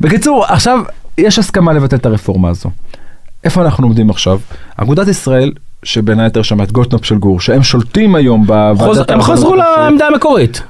בקיצור, 0.00 0.44
עכשיו 0.48 0.80
יש 1.18 1.38
הסכמה 1.38 1.72
לבטל 1.72 1.96
את 1.96 2.06
הרפורמה 2.06 2.48
הזו. 2.48 2.70
איפה 3.44 3.62
אנחנו 3.62 3.86
עומדים 3.86 4.10
עכשיו? 4.10 4.38
אגודת 4.76 5.08
ישראל, 5.08 5.52
שבין 5.82 6.20
היתר 6.20 6.42
שם 6.42 6.62
את 6.62 6.72
גולדקנופ 6.72 7.04
של 7.04 7.18
גור, 7.18 7.40
שהם 7.40 7.62
שולטים 7.62 8.14
היום 8.14 8.46
בוועדת... 8.46 9.10
הם 9.10 9.22
חזרו. 9.22 9.54
לעמדה 9.54 10.06
המקורית. 10.06 10.62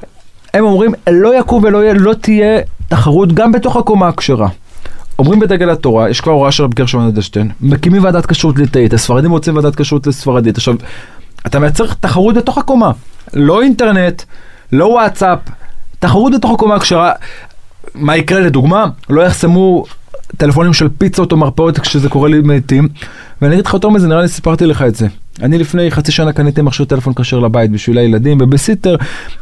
הם 0.55 0.65
אומרים, 0.65 0.95
לא 1.11 1.39
יקום 1.39 1.65
ולא 1.65 1.79
יהיה, 1.79 1.95
לא 1.95 2.15
תהיה 2.15 2.61
תחרות 2.89 3.33
גם 3.33 3.53
בתוך 3.53 3.77
הקומה 3.77 4.09
הכשרה. 4.09 4.49
אומרים 5.19 5.41
בדגל 5.41 5.71
התורה, 5.71 6.11
יש 6.11 6.21
כבר 6.21 6.33
הוראה 6.33 6.53
של 6.53 6.65
רב 6.65 6.75
גרשון 6.75 7.07
אדלשטיין, 7.07 7.51
מקימים 7.61 8.05
ועדת 8.05 8.27
כשרות 8.27 8.59
ליטאית, 8.59 8.93
הספרדים 8.93 9.31
רוצים 9.31 9.57
ועדת 9.57 9.77
כשרות 9.77 10.07
לספרדית. 10.07 10.57
עכשיו, 10.57 10.75
אתה 11.47 11.59
מייצר 11.59 11.87
תחרות 12.01 12.35
בתוך 12.35 12.59
הקומה, 12.59 12.91
לא 13.35 13.63
אינטרנט, 13.63 14.23
לא 14.73 14.85
וואטסאפ, 14.85 15.39
תחרות 15.99 16.33
בתוך 16.35 16.51
הקומה 16.51 16.75
הכשרה. 16.75 17.13
מה 17.95 18.17
יקרה 18.17 18.41
לדוגמה? 18.41 18.87
לא 19.11 19.23
יחסמו 19.23 19.85
טלפונים 20.37 20.73
של 20.73 20.89
פיצות 20.99 21.33
או 21.33 21.37
מרפאות 21.37 21.79
כשזה 21.79 22.09
קורה 22.09 22.29
לי 22.29 22.41
מתים. 22.41 22.89
ואני 23.43 23.55
אגיד 23.55 23.67
לך 23.67 23.75
יותר 23.75 23.89
מזה, 23.89 24.09
נראה 24.09 24.23
לי 24.23 24.29
סיפרתי 24.29 24.67
לך 24.67 24.83
את 24.83 24.95
זה. 24.95 25.07
אני 25.43 25.59
לפני 25.59 25.91
חצי 25.91 26.13
שנה 26.13 26.33
קניתי 26.33 26.63
מכשיר 26.63 26.87
טלפון 26.87 27.15
כשר 27.15 27.39
לבית 27.39 27.71
בשביל 27.71 27.99
הילדים 27.99 28.39
בבסיטר. 28.39 28.97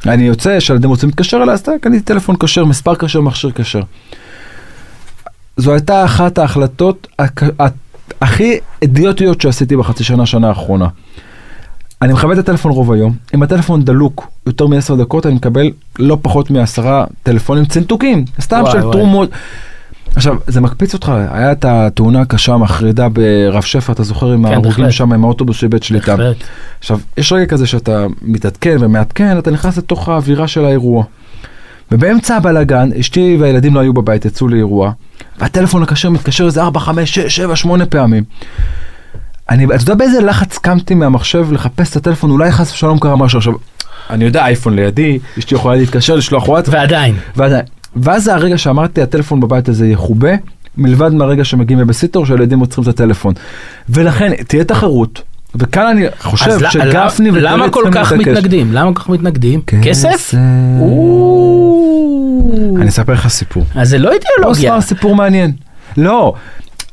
אני 0.07 0.25
יוצא, 0.25 0.61
שהילדים 0.61 0.91
רוצים 0.91 1.09
להתקשר 1.09 1.37
אליי, 1.43 1.55
אז 1.55 1.63
קניתי 1.81 2.05
טלפון 2.05 2.37
כשר, 2.37 2.65
מספר 2.65 2.95
כשר, 2.95 3.21
מכשיר 3.21 3.51
כשר. 3.55 3.81
זו 5.57 5.73
הייתה 5.73 6.05
אחת 6.05 6.39
ההחלטות 6.39 7.07
הכי 8.21 8.59
אידיוטיות 8.83 9.41
שעשיתי 9.41 9.77
בחצי 9.77 10.05
שנה, 10.05 10.27
שנה 10.27 10.49
האחרונה. 10.49 10.89
אני 12.03 12.13
מכבד 12.13 12.39
את 12.39 12.49
הטלפון 12.49 12.73
רוב 12.73 12.93
היום, 12.93 13.15
אם 13.35 13.43
הטלפון 13.43 13.85
דלוק 13.85 14.27
יותר 14.47 14.67
מ-10 14.67 14.97
דקות 14.99 15.27
אני 15.27 15.35
מקבל 15.35 15.71
לא 15.99 16.19
פחות 16.23 16.51
מעשרה 16.51 17.05
טלפונים 17.23 17.65
צנתוקים, 17.65 18.25
סתם 18.41 18.61
וואי, 18.63 18.73
של 18.73 18.79
וואי. 18.79 18.93
תרומות. 18.93 19.31
עכשיו, 20.17 20.37
זה 20.47 20.61
מקפיץ 20.61 20.95
אותך, 20.95 21.13
היה 21.31 21.53
את 21.53 21.65
התאונה 21.65 22.21
הקשה 22.21 22.53
המחרידה 22.55 23.09
ברב 23.09 23.63
שפע, 23.63 23.93
אתה 23.93 24.03
זוכר 24.03 24.33
עם 24.33 24.47
כן, 24.47 24.53
ההרוגים. 24.53 24.91
שם 24.91 25.13
עם 25.13 25.25
האוטובוס 25.25 25.57
שאיבד 25.57 25.83
שליטה. 25.83 26.17
בהחלט. 26.17 26.37
עכשיו, 26.79 27.01
יש 27.17 27.33
רגע 27.33 27.47
כזה 27.47 27.67
שאתה 27.67 28.07
מתעדכן 28.23 28.77
ומעדכן, 28.81 29.39
אתה 29.39 29.51
נכנס 29.51 29.79
לתוך 29.79 30.09
האווירה 30.09 30.49
של 30.49 30.65
האירוע. 30.65 31.05
ובאמצע 31.93 32.37
הבלאגן, 32.37 32.91
אשתי 33.01 33.37
והילדים 33.41 33.75
לא 33.75 33.81
היו 33.81 33.93
בבית, 33.93 34.25
יצאו 34.25 34.49
לאירוע, 34.49 34.93
והטלפון 35.39 35.83
הכשר 35.83 36.11
מתקשר 36.11 36.45
איזה 36.47 36.63
4, 36.63 36.81
5, 36.81 37.15
6, 37.15 37.37
7, 37.37 37.57
8 37.57 37.87
פעמים. 37.87 38.25
אני, 39.51 39.65
אתה 39.65 39.75
יודע 39.83 39.95
באיזה 39.95 40.21
לחץ 40.21 40.59
קמתי 40.59 40.95
מהמחשב 40.95 41.53
לחפש 41.53 41.91
את 41.91 41.97
הטלפון, 41.97 42.31
אולי 42.31 42.53
חס 42.53 42.73
ושלום 42.73 42.99
קרה 42.99 43.17
משהו. 43.17 43.39
עכשיו, 43.39 43.53
אני 44.11 44.25
יודע, 44.25 44.45
אייפון 44.45 44.77
לידי, 44.77 45.19
אשתי 45.39 45.55
יכולה 45.55 45.77
להתקשר, 45.77 46.17
לשלוח 46.17 46.49
וואטסאפ, 46.49 46.75
ועדיין. 46.75 47.15
ועדיין. 47.37 47.65
ואז 47.97 48.25
זה 48.25 48.35
הרגע 48.35 48.59
שאמרתי, 48.59 49.03
הטלפון 49.03 49.41
בבית 49.41 49.69
הזה 49.69 49.87
יכובה, 49.89 50.31
מלבד 50.77 51.13
מהרגע 51.13 51.45
שמגיעים 51.45 51.81
בבסיטר, 51.81 52.25
שהילדים 52.25 52.61
עוצרים 52.61 52.83
את 52.83 52.95
הטלפון. 52.95 53.35
ולכן, 53.89 54.33
תהיה 54.35 54.65
תחרות, 54.65 55.23
וכאן 55.55 55.87
אני 55.87 56.05
חושב 56.21 56.59
שגפני 56.71 57.29
למה- 57.31 57.39
ודרעי 57.39 57.53
למה 57.55 57.69
כל 57.71 57.83
צריכים 57.83 58.05
כך 58.05 58.13
להתעקש. 58.13 58.37
מתנגדים? 58.37 58.73
למה 58.73 58.93
כל 58.95 59.03
כך 59.03 59.09
מתנגדים? 59.09 59.61
כסף? 59.83 60.35
אני 62.77 62.89
אספר 62.89 63.13
לך 63.13 63.29
סיפור. 63.29 63.65
אז 63.75 63.89
זה 63.89 63.99
לא 63.99 64.11
לא 64.11 64.15
אידיאולוגיה. 64.15 64.81
סתם 64.81 64.95
סיפור 64.95 65.17
מעניין. 65.17 65.53
לא, 65.97 66.35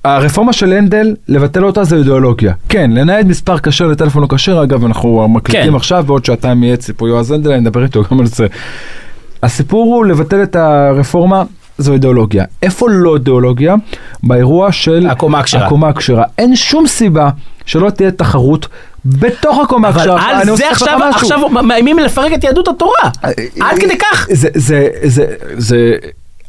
הרפורמה 0.04 0.54
של 0.54 0.74
הנדל, 0.74 1.16
לבטל 1.28 1.66
אותה 1.66 1.84
זה 1.84 1.96
אידיאולוגיה. 1.96 2.54
כן, 2.70 2.92
לנייד 2.92 3.28
מספר 3.28 3.58
כשר 3.60 3.88
לטלפון 3.88 4.22
לא 4.22 4.28
כשר, 4.28 4.64
אגב, 4.64 4.86
אנחנו 4.86 5.28
מקליטים 5.28 5.70
כן. 5.72 5.76
עכשיו, 5.76 6.04
ועוד 6.08 6.26
שעתיים 6.26 6.64
יהיה 6.64 6.76
פה 6.98 7.08
יועז 7.10 7.32
הנדל, 7.32 7.52
אני 7.52 7.60
אדבר 7.68 7.84
איתו 7.84 8.04
גם 8.12 8.20
על 8.20 8.26
זה. 8.26 8.48
הסיפור 9.46 9.96
הוא 9.96 10.06
לבטל 10.06 10.44
את 10.44 10.56
הרפורמה, 10.56 11.44
זו 11.78 11.94
אידיאולוגיה. 11.94 12.46
איפה 12.64 12.90
לא 12.90 13.16
אידיאולוגיה? 13.16 13.76
באירוע 14.24 14.72
של 14.72 15.08
הקומה 15.10 15.40
הכשרה. 15.40 15.66
הקומה 15.66 15.88
הכשרה. 15.88 16.24
אין 16.38 16.56
שום 16.56 16.88
סיבה 16.88 17.30
שלא 17.66 17.90
תהיה 17.90 18.12
תחרות 18.12 18.68
בתוך 19.06 19.60
הקומה 19.64 19.88
אבל 19.88 20.00
הכשרה. 20.00 20.42
אני 20.42 20.52
על 20.52 20.58
זה 20.58 20.70
עכשיו. 20.70 21.00
עכשיו 21.14 21.50
מאיימים 21.50 22.00
לפרק 22.00 22.34
את 22.34 22.44
יהדות 22.44 22.68
התורה. 22.68 23.10
עד 23.62 23.80
כדי 23.80 23.98
כך. 23.98 24.28
זה, 24.32 24.50
זה, 24.54 24.88
זה, 25.04 25.26
זה 25.58 25.96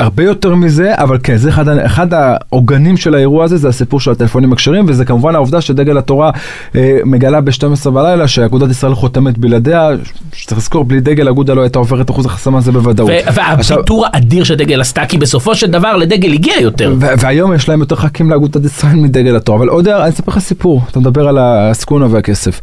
הרבה 0.01 0.23
יותר 0.25 0.55
מזה, 0.55 0.95
אבל 0.95 1.19
כן, 1.23 1.37
זה 1.37 1.49
אחד, 1.49 1.69
אחד 1.69 2.15
העוגנים 2.15 2.97
של 2.97 3.15
האירוע 3.15 3.45
הזה, 3.45 3.57
זה 3.57 3.69
הסיפור 3.69 4.01
של 4.01 4.11
הטלפונים 4.11 4.53
הכשרים, 4.53 4.85
וזה 4.89 5.05
כמובן 5.05 5.35
העובדה 5.35 5.61
שדגל 5.61 5.99
התורה 5.99 6.31
אה, 6.75 6.99
מגלה 7.05 7.41
ב-12 7.41 7.91
בלילה 7.91 8.29
שאגודת 8.29 8.71
ישראל 8.71 8.95
חותמת 8.95 9.39
בלעדיה, 9.39 9.91
שצריך 10.33 10.59
לזכור, 10.59 10.85
בלי 10.85 11.01
דגל 11.01 11.29
אגודה 11.29 11.55
לא 11.55 11.63
הייתה 11.63 11.79
עוברת 11.79 12.11
אחוז 12.11 12.27
החסם 12.27 12.57
הזה 12.57 12.73
בוודאות. 12.73 13.11
והוויתור 13.35 14.07
האדיר 14.13 14.45
שדגל 14.45 14.81
עשתה, 14.81 15.07
כי 15.07 15.19
בסופו 15.19 15.55
של 15.55 15.67
דבר 15.67 15.97
לדגל 15.97 16.33
הגיע 16.33 16.61
יותר. 16.61 16.95
והיום 16.99 17.55
יש 17.55 17.69
להם 17.69 17.81
יותר 17.81 17.97
ח"כים 17.97 18.31
לאגודת 18.31 18.65
ישראל 18.65 18.95
מדגל 18.97 19.37
התורה, 19.37 19.59
אבל 19.59 19.69
עוד, 19.69 19.89
אני 19.89 20.09
אספר 20.09 20.33
לך 20.33 20.39
סיפור, 20.39 20.83
אתה 20.91 21.01
מדבר 21.01 21.29
על 21.29 21.39
הסקונה 21.41 22.07
והכסף. 22.11 22.61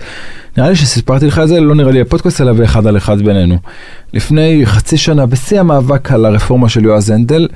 נראה 0.57 0.69
לי 0.69 0.75
שסיפרתי 0.75 1.27
לך 1.27 1.39
את 1.39 1.47
זה, 1.47 1.59
לא 1.59 1.75
נראה 1.75 1.91
לי 1.91 2.03
בפודקאסט, 2.03 2.41
אלא 2.41 2.53
באחד 2.53 2.87
על 2.87 2.97
אחד 2.97 3.21
בינינו. 3.21 3.57
לפני 4.13 4.61
חצי 4.65 4.97
שנה, 4.97 5.25
בשיא 5.25 5.59
המאבק 5.59 6.11
על 6.11 6.25
הרפורמה 6.25 6.69
של 6.69 6.85
יועז 6.85 7.09
הנדל, 7.09 7.47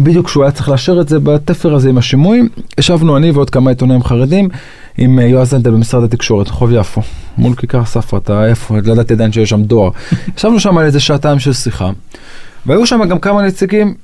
בדיוק 0.00 0.26
כשהוא 0.26 0.44
היה 0.44 0.50
צריך 0.50 0.68
לאשר 0.68 1.00
את 1.00 1.08
זה 1.08 1.18
בתפר 1.18 1.74
הזה 1.74 1.88
עם 1.88 1.98
השימועים, 1.98 2.48
ישבנו 2.78 3.16
אני 3.16 3.30
ועוד 3.30 3.50
כמה 3.50 3.70
עיתונאים 3.70 4.02
חרדים 4.02 4.48
עם 4.98 5.18
אה, 5.18 5.24
יועז 5.24 5.54
הנדל 5.54 5.70
במשרד 5.70 6.02
התקשורת, 6.02 6.48
רחוב 6.48 6.72
יפו, 6.72 7.00
מול 7.38 7.54
כיכר 7.54 7.84
ספרא, 7.84 8.18
אתה 8.18 8.46
איפה, 8.46 8.76
לא 8.84 8.92
ידעתי 8.92 9.14
עדיין 9.14 9.32
שיש 9.32 9.50
שם 9.50 9.62
דואר. 9.62 9.90
ישבנו 10.36 10.60
שם 10.60 10.78
על 10.78 10.84
איזה 10.84 11.00
שעתיים 11.00 11.38
של 11.38 11.52
שיחה, 11.52 11.90
והיו 12.66 12.86
שם 12.86 13.04
גם 13.08 13.18
כמה 13.18 13.42
נציגים, 13.42 13.94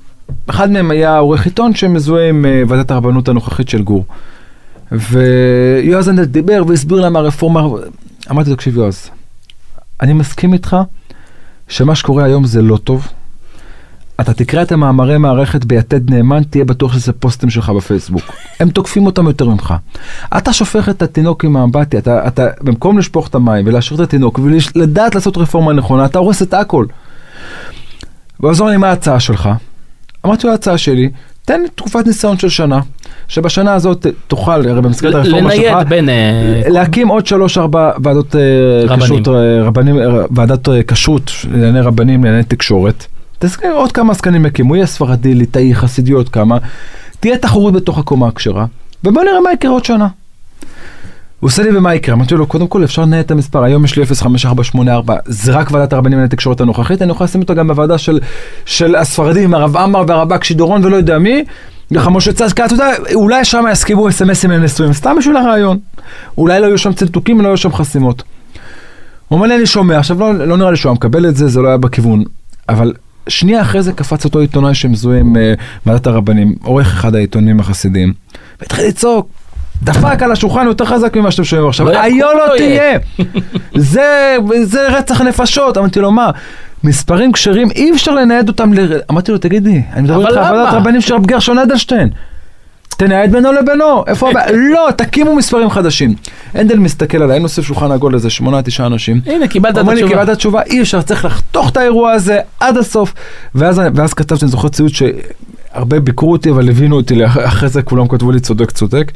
אחד 0.47 0.71
מהם 0.71 0.91
היה 0.91 1.17
עורך 1.17 1.45
עיתון 1.45 1.75
שמזוהה 1.75 2.29
עם 2.29 2.45
אה, 2.45 2.63
ועדת 2.67 2.91
הרבנות 2.91 3.29
הנוכחית 3.29 3.69
של 3.69 3.81
גור. 3.81 4.05
ויועז 4.91 6.07
הנדל 6.07 6.23
דיבר 6.23 6.63
והסביר 6.67 7.01
להם 7.01 7.15
הרפורמה, 7.15 7.67
אמרתי 8.31 8.49
לו, 8.49 8.55
תקשיב 8.55 8.77
יועז, 8.77 9.09
אני 10.01 10.13
מסכים 10.13 10.53
איתך 10.53 10.77
שמה 11.67 11.95
שקורה 11.95 12.23
היום 12.23 12.45
זה 12.45 12.61
לא 12.61 12.77
טוב. 12.77 13.07
אתה 14.21 14.33
תקרא 14.33 14.61
את 14.61 14.71
המאמרי 14.71 15.17
מערכת 15.17 15.65
ביתד 15.65 16.09
נאמן, 16.09 16.43
תהיה 16.43 16.65
בטוח 16.65 16.93
שזה 16.93 17.13
פוסטים 17.13 17.49
שלך 17.49 17.69
בפייסבוק. 17.69 18.23
הם 18.59 18.69
תוקפים 18.69 19.05
אותם 19.05 19.27
יותר 19.27 19.49
ממך. 19.49 19.73
אתה 20.37 20.53
שופך 20.53 20.89
את 20.89 21.01
התינוק 21.01 21.45
עם 21.45 21.57
האמבטיה, 21.57 21.99
אתה, 21.99 22.27
אתה 22.27 22.47
במקום 22.61 22.97
לשפוך 22.97 23.27
את 23.27 23.35
המים 23.35 23.67
ולהשאיר 23.67 23.99
את 23.99 24.07
התינוק 24.07 24.39
ולדעת 24.39 25.15
לעשות 25.15 25.37
רפורמה 25.37 25.73
נכונה, 25.73 26.05
אתה 26.05 26.19
הורס 26.19 26.41
את 26.41 26.53
הכל. 26.53 26.85
ואז 28.39 28.59
הוא 28.59 28.65
אמר 28.65 28.71
לי, 28.71 28.77
מה 28.77 28.89
ההצעה 28.89 29.19
שלך? 29.19 29.49
אמרתי 30.25 30.47
לו, 30.47 30.51
ההצעה 30.51 30.77
שלי, 30.77 31.09
תן 31.45 31.61
תקופת 31.75 32.07
ניסיון 32.07 32.37
של 32.37 32.49
שנה, 32.49 32.79
שבשנה 33.27 33.73
הזאת 33.73 34.05
תוכל, 34.27 34.51
הרי 34.69 34.81
במסגרת 34.81 35.15
הרפורמה 35.15 35.51
שלך, 35.51 35.63
לנייד 35.63 35.89
בין... 35.89 36.09
אה, 36.09 36.61
להקים 36.67 37.07
עוד 37.07 37.27
שלוש 37.27 37.57
ארבע 37.57 37.91
ועדות 38.03 38.35
אה, 38.35 38.41
רבנים. 38.83 38.99
כשרות, 38.99 39.27
אה, 39.27 39.63
רבנים, 39.63 39.95
ועדת 40.31 40.69
כשרות 40.87 41.31
לענייני 41.51 41.81
רבנים, 41.81 42.23
לענייני 42.23 42.43
תקשורת. 42.43 43.05
תזכיר 43.39 43.71
עוד 43.71 43.91
כמה 43.91 44.11
עסקנים 44.11 44.45
יקימו, 44.45 44.75
יהיה 44.75 44.85
ספרדי, 44.85 45.33
ליטאי, 45.33 45.75
חסידי 45.75 46.11
עוד 46.11 46.29
כמה. 46.29 46.57
תהיה 47.19 47.37
תחרות 47.37 47.73
בתוך 47.73 47.97
הקומה 47.97 48.27
הכשרה, 48.27 48.65
ובוא 49.03 49.23
נראה 49.23 49.41
מה 49.41 49.53
יקרה 49.53 49.71
עוד 49.71 49.85
שנה. 49.85 50.07
הוא 51.41 51.47
עושה 51.47 51.63
לי 51.63 51.77
ומה 51.77 51.95
יקרה, 51.95 52.15
אמרתי 52.15 52.35
לו, 52.35 52.47
קודם 52.47 52.67
כל 52.67 52.83
אפשר 52.83 53.01
לנהל 53.01 53.19
את 53.19 53.31
המספר, 53.31 53.63
היום 53.63 53.85
יש 53.85 53.97
לי 53.97 54.05
05484, 54.05 55.15
זה 55.25 55.51
רק 55.51 55.71
ועדת 55.71 55.93
הרבנים 55.93 56.11
לענייני 56.11 56.29
תקשורת 56.29 56.61
הנוכחית, 56.61 57.01
אני 57.01 57.11
יכול 57.11 57.23
לשים 57.23 57.41
אותו 57.41 57.55
גם 57.55 57.67
בוועדה 57.67 57.97
של, 57.97 58.19
של 58.65 58.95
הספרדים, 58.95 59.53
הרב 59.53 59.77
עמאר 59.77 60.03
והרב"ק 60.07 60.43
שידורון 60.43 60.85
ולא 60.85 60.95
יודע 60.95 61.19
מי, 61.19 61.43
ככה 61.95 62.09
משה 62.09 62.31
אתה 62.31 62.73
יודע, 62.73 62.89
אולי 63.13 63.45
שם 63.45 63.65
יסכימו 63.71 64.09
אסמסים 64.09 64.51
לנשואים, 64.51 64.93
סתם 64.93 65.15
בשביל 65.19 65.37
הרעיון. 65.37 65.77
אולי 66.37 66.59
לא 66.59 66.65
יהיו 66.65 66.77
שם 66.77 66.93
צנתוקים, 66.93 67.41
לא 67.41 67.47
יהיו 67.47 67.57
שם 67.57 67.73
חסימות. 67.73 68.23
הוא 69.27 69.37
אומר 69.37 69.47
לי, 69.47 69.55
אני 69.55 69.65
שומע, 69.65 69.97
עכשיו 69.97 70.19
לא, 70.19 70.33
לא 70.33 70.57
נראה 70.57 70.71
לי 70.71 70.77
שהוא 70.77 70.93
מקבל 70.93 71.29
את 71.29 71.35
זה, 71.35 71.47
זה 71.47 71.61
לא 71.61 71.67
היה 71.67 71.77
בכיוון, 71.77 72.23
אבל 72.69 72.93
שנייה 73.27 73.61
אחרי 73.61 73.81
זה 73.81 73.93
קפץ 73.93 74.25
אותו 74.25 74.39
עיתונאי 74.39 74.75
שמזוהה 74.75 75.19
עם 75.19 75.35
uh, 75.35 75.39
ועדת 75.85 76.07
הרבנים, 76.07 76.55
עורך 76.63 76.87
אחד 76.87 77.15
העיתונים 77.15 77.59
החסידיים, 77.59 78.13
והתחיל 78.61 78.87
לצעוק, 78.87 79.29
דפק 79.83 80.23
על 80.23 80.31
השולחן 80.31 80.65
יותר 80.65 80.85
חזק 80.85 81.17
ממה 81.17 81.31
שאתם 81.31 81.43
שומעים 81.43 81.67
עכשיו, 81.67 81.85
לא 81.85 82.01
היה 82.01 82.25
לא 82.25 82.35
לא 82.35 82.57
יהיה." 82.57 82.99
תהיה, 83.15 83.25
זה, 83.75 84.37
זה 84.63 84.87
רצח 84.87 85.21
נפשות, 85.21 85.77
אמרתי 85.77 85.99
לו 85.99 86.11
מה, 86.11 86.29
מספרים 86.83 87.31
כשרים 87.31 87.71
אי 87.71 87.91
אפשר 87.91 88.11
לנייד 88.11 88.47
אותם, 88.47 88.73
ל... 88.73 88.99
אמרתי 89.11 89.31
לו 89.31 89.37
תגידי, 89.37 89.81
אני 89.93 90.01
מדבר 90.01 90.27
איתך 90.27 90.37
על 90.37 90.55
ועדת? 90.55 90.73
רבנים 90.73 91.01
של 91.01 91.13
רב 91.13 91.25
גרשון 91.25 91.57
אדלשטיין. 91.57 92.09
תנייד 92.97 93.31
בינו 93.31 93.51
לבינו, 93.51 94.03
איפה 94.07 94.29
הבעיה? 94.29 94.51
לא, 94.73 94.89
תקימו 94.95 95.35
מספרים 95.35 95.69
חדשים. 95.69 96.15
הנדל 96.53 96.79
מסתכל 96.79 97.23
עליי, 97.23 97.39
נוסיף 97.39 97.65
שולחן 97.65 97.91
עגול 97.91 98.15
לזה, 98.15 98.29
שמונה, 98.29 98.61
תשעה 98.61 98.87
אנשים. 98.87 99.21
הנה, 99.25 99.47
קיבלת 99.47 99.73
את 99.73 99.77
אומר 99.77 99.93
לי, 99.93 100.01
התשובה. 100.01 100.19
קיבלת 100.21 100.37
תשובה, 100.37 100.61
אי 100.61 100.81
אפשר, 100.81 101.01
צריך 101.01 101.25
לחתוך 101.25 101.69
את 101.69 101.77
האירוע 101.77 102.11
הזה 102.11 102.39
עד 102.59 102.77
הסוף. 102.77 103.13
ואז, 103.55 103.81
ואז 103.95 104.13
כתבתי, 104.13 104.45
אני 104.45 104.51
זוכר 104.51 104.67
ציוץ 104.67 104.91
שהרבה 104.93 105.99
ביקרו 105.99 106.31
אותי, 106.31 106.49
אבל 106.49 106.69
הבינו 106.69 106.95
אותי, 106.95 107.25
אחרי 107.25 107.69
זה 107.69 107.81
כולם 107.81 108.07
כתבו 108.07 108.31
לי 108.31 108.39
צודק 108.39 108.71
צודק. 108.71 109.11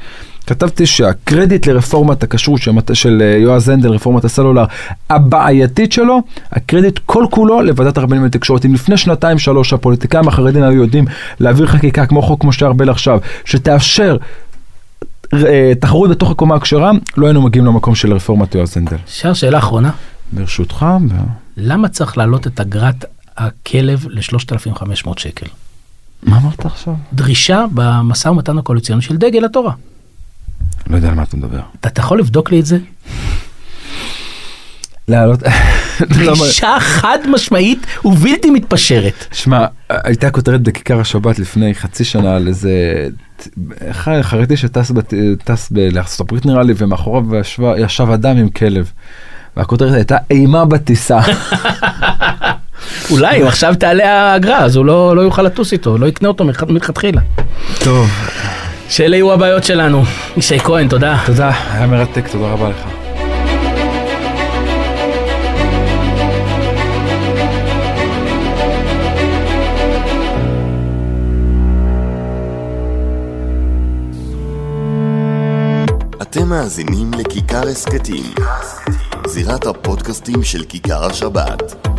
כתבתי 0.48 0.86
שהקרדיט 0.86 1.68
לרפורמת 1.68 2.24
הכשרות 2.24 2.62
של, 2.62 2.72
של 2.94 3.22
אה, 3.22 3.38
יועז 3.38 3.70
הנדל, 3.70 3.90
רפורמת 3.90 4.26
הסלולר, 4.26 4.66
הבעייתית 5.10 5.92
שלו, 5.92 6.22
הקרדיט 6.52 7.00
כל 7.06 7.26
כולו 7.30 7.62
לוועדת 7.62 7.98
הרבנים 7.98 8.26
לתקשורת. 8.26 8.66
אם 8.66 8.74
לפני 8.74 8.98
שנתיים 8.98 9.40
שלוש 9.40 9.74
הפוליטיקאים 9.74 10.28
החרדים 10.28 10.64
היו 10.64 10.74
יודעים 10.74 11.06
להעביר 11.40 11.68
חקיקה 11.68 12.06
כמו 12.06 12.22
חוק 12.22 12.44
משה 12.44 12.66
ארבל 12.66 12.90
עכשיו, 12.90 13.20
שתאפשר 13.46 14.18
אה, 15.34 15.72
תחרות 15.80 16.10
בתוך 16.10 16.32
הקומה 16.32 16.56
הכשרה, 16.56 16.92
לא 17.18 17.26
היינו 17.28 17.42
מגיעים 17.42 17.66
למקום 17.66 17.96
של 17.96 18.14
רפורמת 18.14 18.56
יועז 18.56 18.78
הנדל. 18.78 18.98
אפשר 19.06 19.34
שאלה 19.34 19.58
אחרונה? 19.58 19.92
ברשותך, 20.32 20.86
למה 21.58 21.88
צריך 21.88 22.18
להעלות 22.18 22.48
את 22.48 22.60
אגרת 22.60 23.06
הכלב 23.38 24.06
ל-3,500 24.10 25.10
שקל? 25.18 25.46
מה 26.24 26.38
אמרת 26.38 26.66
עכשיו? 26.66 26.94
דרישה 27.14 27.66
במשא 27.74 28.30
ומתן 28.30 28.58
הקואליציוני 28.58 29.02
של 29.02 29.18
דגל 29.18 29.46
התורה. 29.46 29.74
לא 30.90 30.96
יודע 30.96 31.08
על 31.10 31.16
מה 31.16 31.24
אתה 31.24 31.38
מדבר. 31.38 31.60
אתה 31.86 32.02
יכול 32.02 32.20
לבדוק 32.20 32.52
לי 32.52 32.60
את 32.60 32.66
זה? 32.66 32.78
להעלות... 35.08 35.40
למה? 36.02 36.36
דרישה 36.38 36.78
חד 36.80 37.18
משמעית 37.28 37.86
ובלתי 38.06 38.52
מתפשרת. 38.52 39.26
שמע, 39.32 39.66
הייתה 39.90 40.30
כותרת 40.32 40.62
בכיכר 40.62 41.00
השבת 41.00 41.40
לפני 41.40 41.76
חצי 41.76 42.04
שנה 42.04 42.36
על 42.36 42.48
איזה 42.48 42.72
חרדי 44.22 44.58
שטס 44.58 44.92
בת- 44.92 45.14
טס 45.44 45.72
לארצות 45.92 46.20
הברית 46.20 46.46
נראה 46.46 46.64
לי, 46.64 46.74
ומאחוריו 46.78 47.24
ישב 47.78 48.10
אדם 48.10 48.38
עם 48.38 48.50
כלב. 48.50 48.92
והכותרת 49.58 49.94
הייתה 49.94 50.18
אימה 50.32 50.66
בטיסה. 50.66 51.20
אולי 53.12 53.42
אם 53.42 53.48
עכשיו 53.48 53.76
תעלה 53.76 54.32
האגרה 54.32 54.58
אז 54.58 54.76
הוא 54.76 54.86
לא 54.86 55.16
לא 55.16 55.22
יוכל 55.22 55.42
לטוס 55.42 55.74
איתו, 55.74 55.98
לא 55.98 56.06
יקנה 56.06 56.28
אותו 56.28 56.44
מלכת- 56.46 56.70
מלכתחילה. 56.70 57.22
טוב, 57.84 58.10
שאלה 58.90 59.16
יהיו 59.16 59.34
הבעיות 59.34 59.64
שלנו. 59.64 60.04
ישי 60.38 60.60
כהן, 60.60 60.88
תודה. 60.88 61.18
תודה, 61.26 61.52
היה 61.72 61.88
מרתק, 61.88 62.28
תודה 62.28 62.46
רבה 62.46 62.70
לך. 62.70 62.88
אתם 76.22 76.50
מאזינים 76.50 77.12
לכיכר 77.14 77.68
הסכתים, 77.68 78.34
זירת 79.28 79.66
הפודקאסטים 79.66 80.44
של 80.44 80.64
כיכר 80.64 81.06
השבת. 81.06 81.95